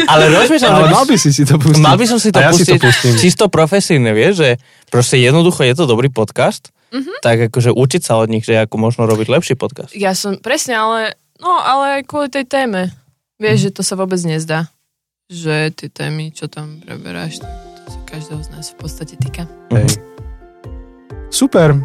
Ale 0.09 0.23
rozmýšľam, 0.33 0.73
Ale 0.73 0.89
že 0.89 0.93
mal 0.97 1.05
by 1.05 1.15
si 1.21 1.29
si 1.29 1.43
to 1.45 1.55
pustiť. 1.61 1.83
Mal 1.85 1.95
by 2.01 2.05
som 2.09 2.17
si 2.17 2.29
to 2.33 2.39
A 2.41 2.49
ja 2.49 2.51
pustiť 2.51 2.65
si 2.65 2.73
to 2.73 2.87
pustím. 2.89 3.13
čisto 3.21 3.45
profesívne, 3.47 4.09
vieš, 4.11 4.33
že 4.41 4.49
proste 4.89 5.21
jednoducho 5.21 5.61
je 5.69 5.73
to 5.77 5.85
dobrý 5.85 6.09
podcast, 6.09 6.73
Mhm. 6.89 7.21
tak 7.21 7.37
akože 7.47 7.69
učiť 7.69 8.01
sa 8.01 8.17
od 8.17 8.27
nich, 8.27 8.43
že 8.43 8.57
ako 8.57 8.75
možno 8.75 9.05
robiť 9.05 9.27
lepší 9.27 9.53
podcast. 9.53 9.93
Ja 9.93 10.13
som, 10.13 10.37
presne, 10.37 10.73
ale, 10.73 10.99
no, 11.37 11.53
ale 11.53 12.01
aj 12.01 12.09
kvôli 12.09 12.27
tej 12.27 12.45
téme. 12.45 12.89
Vieš, 13.37 13.69
že 13.69 13.75
to 13.75 13.81
sa 13.81 13.93
vôbec 13.93 14.19
nezdá. 14.19 14.67
Že 15.27 15.71
tie 15.71 15.87
témy, 15.87 16.33
čo 16.33 16.49
tam 16.49 16.81
preberáš, 16.81 17.39
to 17.39 17.47
sa 17.87 17.99
každého 18.05 18.41
z 18.41 18.49
nás 18.49 18.65
v 18.69 18.77
podstate 18.77 19.13
týka. 19.15 19.45
Hej. 19.69 20.01
Super. 21.29 21.77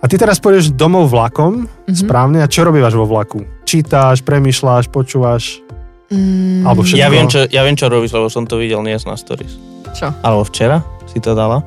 A 0.00 0.04
ty 0.06 0.16
teraz 0.16 0.38
pôjdeš 0.38 0.72
domov 0.72 1.08
vlakom, 1.08 1.68
Mhm. 1.84 1.96
správne? 1.96 2.38
A 2.40 2.48
čo 2.48 2.64
robívaš 2.64 2.94
vo 2.94 3.04
vlaku? 3.04 3.44
Čítáš, 3.64 4.20
premýšľaš, 4.22 4.88
počúvaš? 4.88 5.60
Mm, 6.06 6.62
Alebo 6.62 6.86
všetko. 6.86 7.02
Ja 7.02 7.08
viem, 7.10 7.26
čo, 7.26 7.40
ja 7.44 7.62
viem, 7.66 7.74
čo 7.74 7.90
robíš, 7.90 8.14
lebo 8.14 8.30
som 8.30 8.46
to 8.46 8.56
videl 8.56 8.78
dnes 8.78 9.02
na 9.02 9.18
stories. 9.18 9.58
Čo? 9.92 10.14
Alebo 10.22 10.46
včera 10.46 10.78
si 11.04 11.18
to 11.18 11.34
dala, 11.34 11.66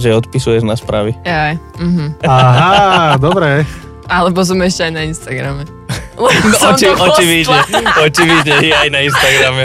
že 0.00 0.16
odpisuješ 0.16 0.62
na 0.62 0.74
správy. 0.74 1.12
Jaj. 1.20 1.60
Mhm. 1.76 2.04
Aha, 2.22 3.14
dobre. 3.16 3.68
Alebo 4.10 4.42
som 4.42 4.58
ešte 4.58 4.82
aj 4.82 4.92
na 4.92 5.02
Instagrame. 5.04 5.62
Lebo 6.18 6.50
Oči, 6.66 6.90
očividne, 6.90 7.60
očividne, 7.96 8.54
je 8.60 8.74
aj 8.74 8.88
na 8.88 9.00
Instagrame. 9.02 9.64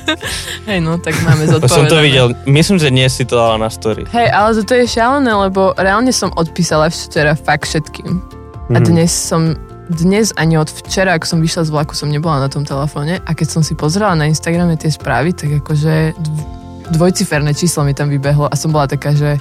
Hej, 0.68 0.78
no, 0.80 0.96
tak 0.96 1.12
máme 1.20 1.44
To 1.44 1.58
som 1.60 1.60
to 1.60 1.68
zodpovedané. 1.90 2.00
videl, 2.00 2.26
myslím, 2.46 2.78
že 2.78 2.88
dnes 2.88 3.10
si 3.10 3.24
to 3.24 3.34
dala 3.34 3.58
na 3.58 3.68
story. 3.68 4.06
Hej, 4.08 4.28
ale 4.30 4.54
toto 4.54 4.72
je 4.72 4.86
šialené, 4.86 5.28
lebo 5.28 5.74
reálne 5.74 6.08
som 6.10 6.30
odpísala 6.30 6.88
včera 6.88 7.34
fakt 7.34 7.66
všetkým. 7.66 8.22
A 8.70 8.78
Mhm. 8.78 8.84
dnes 8.86 9.10
som, 9.10 9.58
dnes 9.90 10.30
ani 10.34 10.56
od 10.56 10.70
včera, 10.70 11.12
ako 11.12 11.26
som 11.26 11.38
vyšla 11.38 11.62
z 11.62 11.70
vlaku, 11.70 11.92
som 11.92 12.06
nebola 12.06 12.38
na 12.38 12.48
tom 12.48 12.62
telefóne 12.62 13.18
a 13.18 13.30
keď 13.30 13.48
som 13.50 13.60
si 13.60 13.74
pozrela 13.74 14.14
na 14.14 14.24
Instagrame 14.24 14.74
tie 14.74 14.88
správy, 14.88 15.34
tak 15.34 15.58
akože 15.58 16.14
dv- 16.14 16.46
dvojciferné 16.90 17.52
číslo 17.52 17.82
mi 17.82 17.92
tam 17.92 18.08
vybehlo 18.08 18.46
a 18.46 18.54
som 18.54 18.70
bola 18.70 18.86
taká, 18.86 19.12
že 19.12 19.36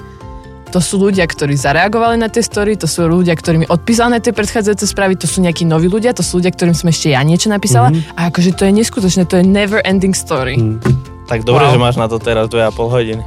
to 0.71 0.79
sú 0.79 0.95
ľudia, 0.97 1.23
ktorí 1.23 1.53
zareagovali 1.53 2.15
na 2.15 2.27
tie 2.27 2.39
story, 2.39 2.73
to 2.73 2.87
sú 2.87 3.03
ľudia, 3.03 3.35
ktorí 3.35 3.61
mi 3.61 3.67
odpísali 3.67 4.15
na 4.15 4.19
tie 4.19 4.31
predchádzajúce 4.31 4.87
správy, 4.87 5.13
to 5.13 5.27
sú 5.27 5.39
nejakí 5.39 5.63
noví 5.63 5.85
ľudia, 5.85 6.11
to 6.11 6.23
sú 6.23 6.39
ľudia, 6.39 6.49
ktorým 6.49 6.71
som 6.71 6.87
ešte 6.87 7.11
ja 7.11 7.19
niečo 7.21 7.47
napísala 7.47 7.91
Mhm. 7.91 8.15
a 8.15 8.31
akože 8.31 8.51
to 8.53 8.63
je 8.63 8.71
neskutočné, 8.73 9.23
to 9.25 9.35
je 9.35 9.43
never 9.43 9.83
ending 9.83 10.15
story. 10.15 10.55
Hm. 10.55 10.79
Tak 11.27 11.43
dobre, 11.43 11.63
Wow. 11.63 11.71
že 11.71 11.79
máš 11.79 11.95
na 11.95 12.07
to 12.07 12.17
teraz 12.17 12.47
2,5 12.47 12.87
hodiny. 12.89 13.23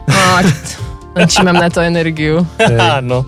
No, 1.14 1.24
či 1.24 1.40
mám 1.40 1.56
na 1.56 1.68
to 1.68 1.78
energiu. 1.78 2.42
Áno. 2.98 3.22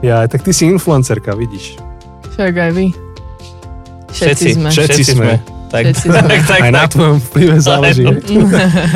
Ja, 0.00 0.24
tak 0.24 0.42
ty 0.42 0.50
si 0.50 0.66
influencerka, 0.66 1.32
vidíš. 1.32 1.78
Však 2.34 2.52
aj 2.52 2.70
vy. 2.72 2.86
Všetci, 4.10 4.16
Všetci, 4.16 4.48
sme. 4.52 4.68
Všetci 4.68 5.02
sme. 5.06 5.55
Tak, 5.66 5.82
Všetci 5.82 6.06
tak, 6.14 6.40
tak, 6.46 6.60
Aj 6.62 6.72
na 6.72 6.86
tak. 6.86 6.94
tvojom 6.94 7.18
vplyve 7.18 7.56
záleží. 7.58 8.04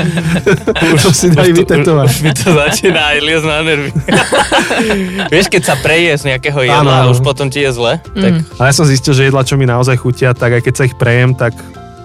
Už 0.94 1.02
si 1.10 1.28
daj 1.34 1.50
vytetovať. 1.50 2.06
Už 2.06 2.18
mi 2.22 2.30
to 2.30 2.48
začína 2.54 3.00
aj 3.10 3.18
liesť 3.20 3.46
na 3.46 3.58
nervy. 3.66 3.90
Vieš, 5.34 5.46
keď 5.50 5.62
sa 5.66 5.74
preje 5.78 6.14
z 6.14 6.22
nejakého 6.30 6.60
jedla 6.62 7.06
a 7.06 7.10
už 7.10 7.20
potom 7.26 7.50
ti 7.50 7.62
je 7.66 7.70
zle, 7.74 7.98
tak 7.98 8.28
Mm. 8.30 8.46
Ale 8.62 8.70
ja 8.70 8.74
som 8.76 8.86
zistil, 8.86 9.10
že 9.10 9.26
jedla, 9.26 9.42
čo 9.42 9.58
mi 9.58 9.66
naozaj 9.66 9.98
chutia, 9.98 10.30
tak 10.30 10.54
aj 10.54 10.62
keď 10.62 10.74
sa 10.76 10.84
ich 10.86 10.94
prejem, 10.94 11.34
tak 11.34 11.50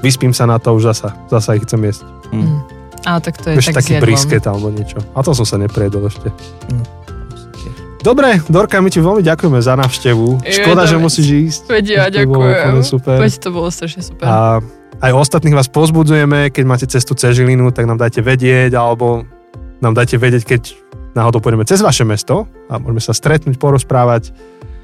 vyspím 0.01 0.34
sa 0.34 0.49
na 0.49 0.58
to 0.58 0.73
už 0.73 0.89
zasa. 0.89 1.13
Zasa 1.30 1.54
ich 1.54 1.62
chcem 1.69 1.86
jesť. 1.86 2.01
Mm. 2.34 2.65
Ale 3.06 3.19
tak 3.21 3.38
to 3.38 3.54
je 3.54 3.62
Ešte 3.62 3.78
tak 3.78 3.86
taký 3.86 3.93
brisket 4.01 4.41
alebo 4.49 4.73
niečo. 4.73 4.97
A 5.13 5.21
to 5.21 5.38
som 5.38 5.45
sa 5.45 5.62
neprejedol 5.62 6.10
ešte. 6.10 6.34
No. 6.73 6.82
Dobre, 8.05 8.37
Dorka, 8.45 8.77
my 8.77 8.87
ti 8.87 9.01
veľmi 9.01 9.25
ďakujeme 9.25 9.57
za 9.57 9.73
návštevu. 9.73 10.45
Škoda, 10.45 10.85
že 10.85 10.95
musíš 10.95 11.27
ísť. 11.49 11.61
Veď 11.67 11.85
ja 11.89 12.03
To 12.07 12.21
bolo 12.29 12.45
ďakujem. 12.45 12.85
super. 12.85 13.17
Veď 13.17 13.33
to 13.41 13.49
bolo 13.49 13.67
strašne 13.67 14.05
super. 14.05 14.23
A 14.23 14.61
aj 15.01 15.11
ostatných 15.11 15.57
vás 15.57 15.65
pozbudzujeme, 15.65 16.53
keď 16.53 16.63
máte 16.63 16.85
cestu 16.85 17.17
cez 17.17 17.33
Žilinu, 17.33 17.73
tak 17.73 17.89
nám 17.89 17.97
dajte 17.97 18.21
vedieť, 18.21 18.71
alebo 18.71 19.25
nám 19.81 19.97
dajte 19.97 20.15
vedieť, 20.15 20.43
keď 20.45 20.61
náhodou 21.17 21.41
pôjdeme 21.41 21.65
cez 21.65 21.81
vaše 21.81 22.05
mesto 22.05 22.45
a 22.69 22.77
môžeme 22.77 23.01
sa 23.01 23.11
stretnúť, 23.11 23.57
porozprávať. 23.57 24.29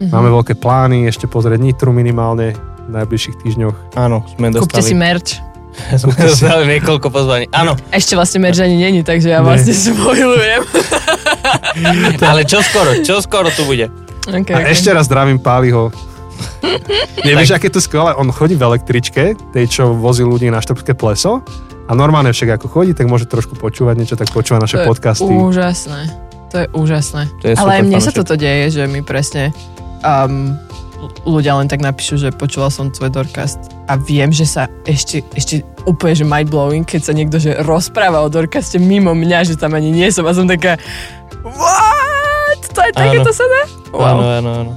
Mhm. 0.02 0.10
Máme 0.10 0.30
veľké 0.34 0.58
plány, 0.58 1.06
ešte 1.06 1.30
pozrieť 1.30 1.62
Nitru 1.62 1.94
minimálne 1.94 2.58
v 2.58 2.92
najbližších 2.92 3.38
týždňoch. 3.38 4.02
áno, 4.02 4.26
sme 4.34 4.50
Kúpte 4.50 4.82
si 4.82 4.92
dostali, 4.92 4.98
merch. 4.98 5.38
sme 6.02 6.12
dostali 6.18 6.64
niekoľko 6.68 7.08
pozvaní. 7.08 7.46
Áno, 7.54 7.78
Ešte 7.94 8.18
vlastne 8.18 8.42
merch 8.42 8.60
ani 8.60 8.82
není, 8.82 9.06
takže 9.06 9.30
ja 9.30 9.40
Ne. 9.40 9.54
vlastne 9.54 9.72
spoilujem. 9.72 10.62
ale 12.30 12.42
čo 12.46 12.62
skoro, 12.62 12.92
čo 13.02 13.20
skoro 13.22 13.50
tu 13.54 13.66
bude. 13.66 13.90
okay, 14.28 14.54
A 14.54 14.70
ešte 14.70 14.94
raz 14.94 15.10
zdravím 15.10 15.42
Páliho. 15.42 15.92
Nevieš, 17.22 17.54
aké 17.54 17.70
to 17.70 17.78
skvelé? 17.78 18.18
On 18.18 18.26
chodí 18.34 18.58
v 18.58 18.64
električke, 18.66 19.38
tej, 19.54 19.66
čo 19.70 19.84
vozí 19.94 20.26
ľudí 20.26 20.50
na 20.50 20.62
Štrbské 20.62 20.98
pleso. 20.98 21.46
A 21.86 21.92
normálne 21.94 22.32
však 22.32 22.62
ako 22.62 22.68
chodí, 22.72 22.96
tak 22.96 23.12
môže 23.12 23.28
trošku 23.28 23.60
počúvať 23.60 23.96
niečo, 24.00 24.16
tak 24.16 24.32
počúva 24.32 24.64
naše 24.64 24.80
To 24.80 24.82
je 24.82 24.88
podcasty. 24.88 25.28
Úžasné. 25.28 26.02
To 26.52 26.56
je 26.64 26.68
úžasné. 26.72 27.22
To 27.44 27.46
je 27.52 27.54
Ale 27.56 27.80
aj 27.80 27.84
mne 27.84 28.00
sa 28.00 28.12
fanúšik. 28.12 28.20
toto 28.24 28.34
deje, 28.40 28.66
že 28.80 28.84
mi 28.88 29.04
presne 29.04 29.52
um, 30.04 30.56
ľudia 31.26 31.58
len 31.58 31.68
tak 31.68 31.82
napíšu, 31.82 32.20
že 32.20 32.30
počula 32.32 32.70
som 32.70 32.94
tvoj 32.94 33.10
Dorcast 33.10 33.72
a 33.90 33.98
viem, 33.98 34.30
že 34.30 34.46
sa 34.46 34.70
ešte, 34.86 35.26
ešte 35.34 35.66
úplne, 35.90 36.14
že 36.14 36.26
mind-blowing, 36.28 36.86
keď 36.86 37.02
sa 37.02 37.14
niekto 37.16 37.42
že 37.42 37.58
rozpráva 37.66 38.22
o 38.22 38.30
Dorcaste 38.30 38.78
mimo 38.78 39.16
mňa, 39.16 39.54
že 39.54 39.56
tam 39.58 39.74
ani 39.74 39.90
nie 39.90 40.08
som 40.14 40.28
a 40.28 40.36
som 40.36 40.46
taká 40.46 40.78
what? 41.44 42.62
To 42.72 42.80
je 42.80 42.92
takéto 42.92 43.32
sa 43.32 43.44
dá? 43.44 43.62
Áno, 43.92 44.24
áno, 44.24 44.50
áno. 44.58 44.72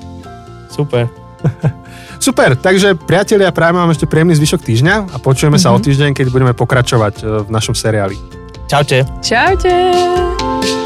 Super. 0.69 1.07
Super, 2.17 2.57
takže 2.57 2.97
priatelia, 2.97 3.53
prajem 3.53 3.77
vám 3.77 3.91
ešte 3.91 4.07
príjemný 4.07 4.33
zvyšok 4.35 4.61
týždňa 4.63 4.95
a 5.13 5.17
počujeme 5.19 5.57
sa 5.57 5.71
o 5.71 5.79
Mhm. 5.79 5.85
týždeň, 5.85 6.11
keď 6.13 6.27
budeme 6.29 6.53
pokračovať 6.53 7.15
e, 7.17 7.25
v 7.45 7.49
našom 7.49 7.75
seriáli. 7.75 8.17
Čaute. 8.65 9.05
Čaute! 9.21 10.84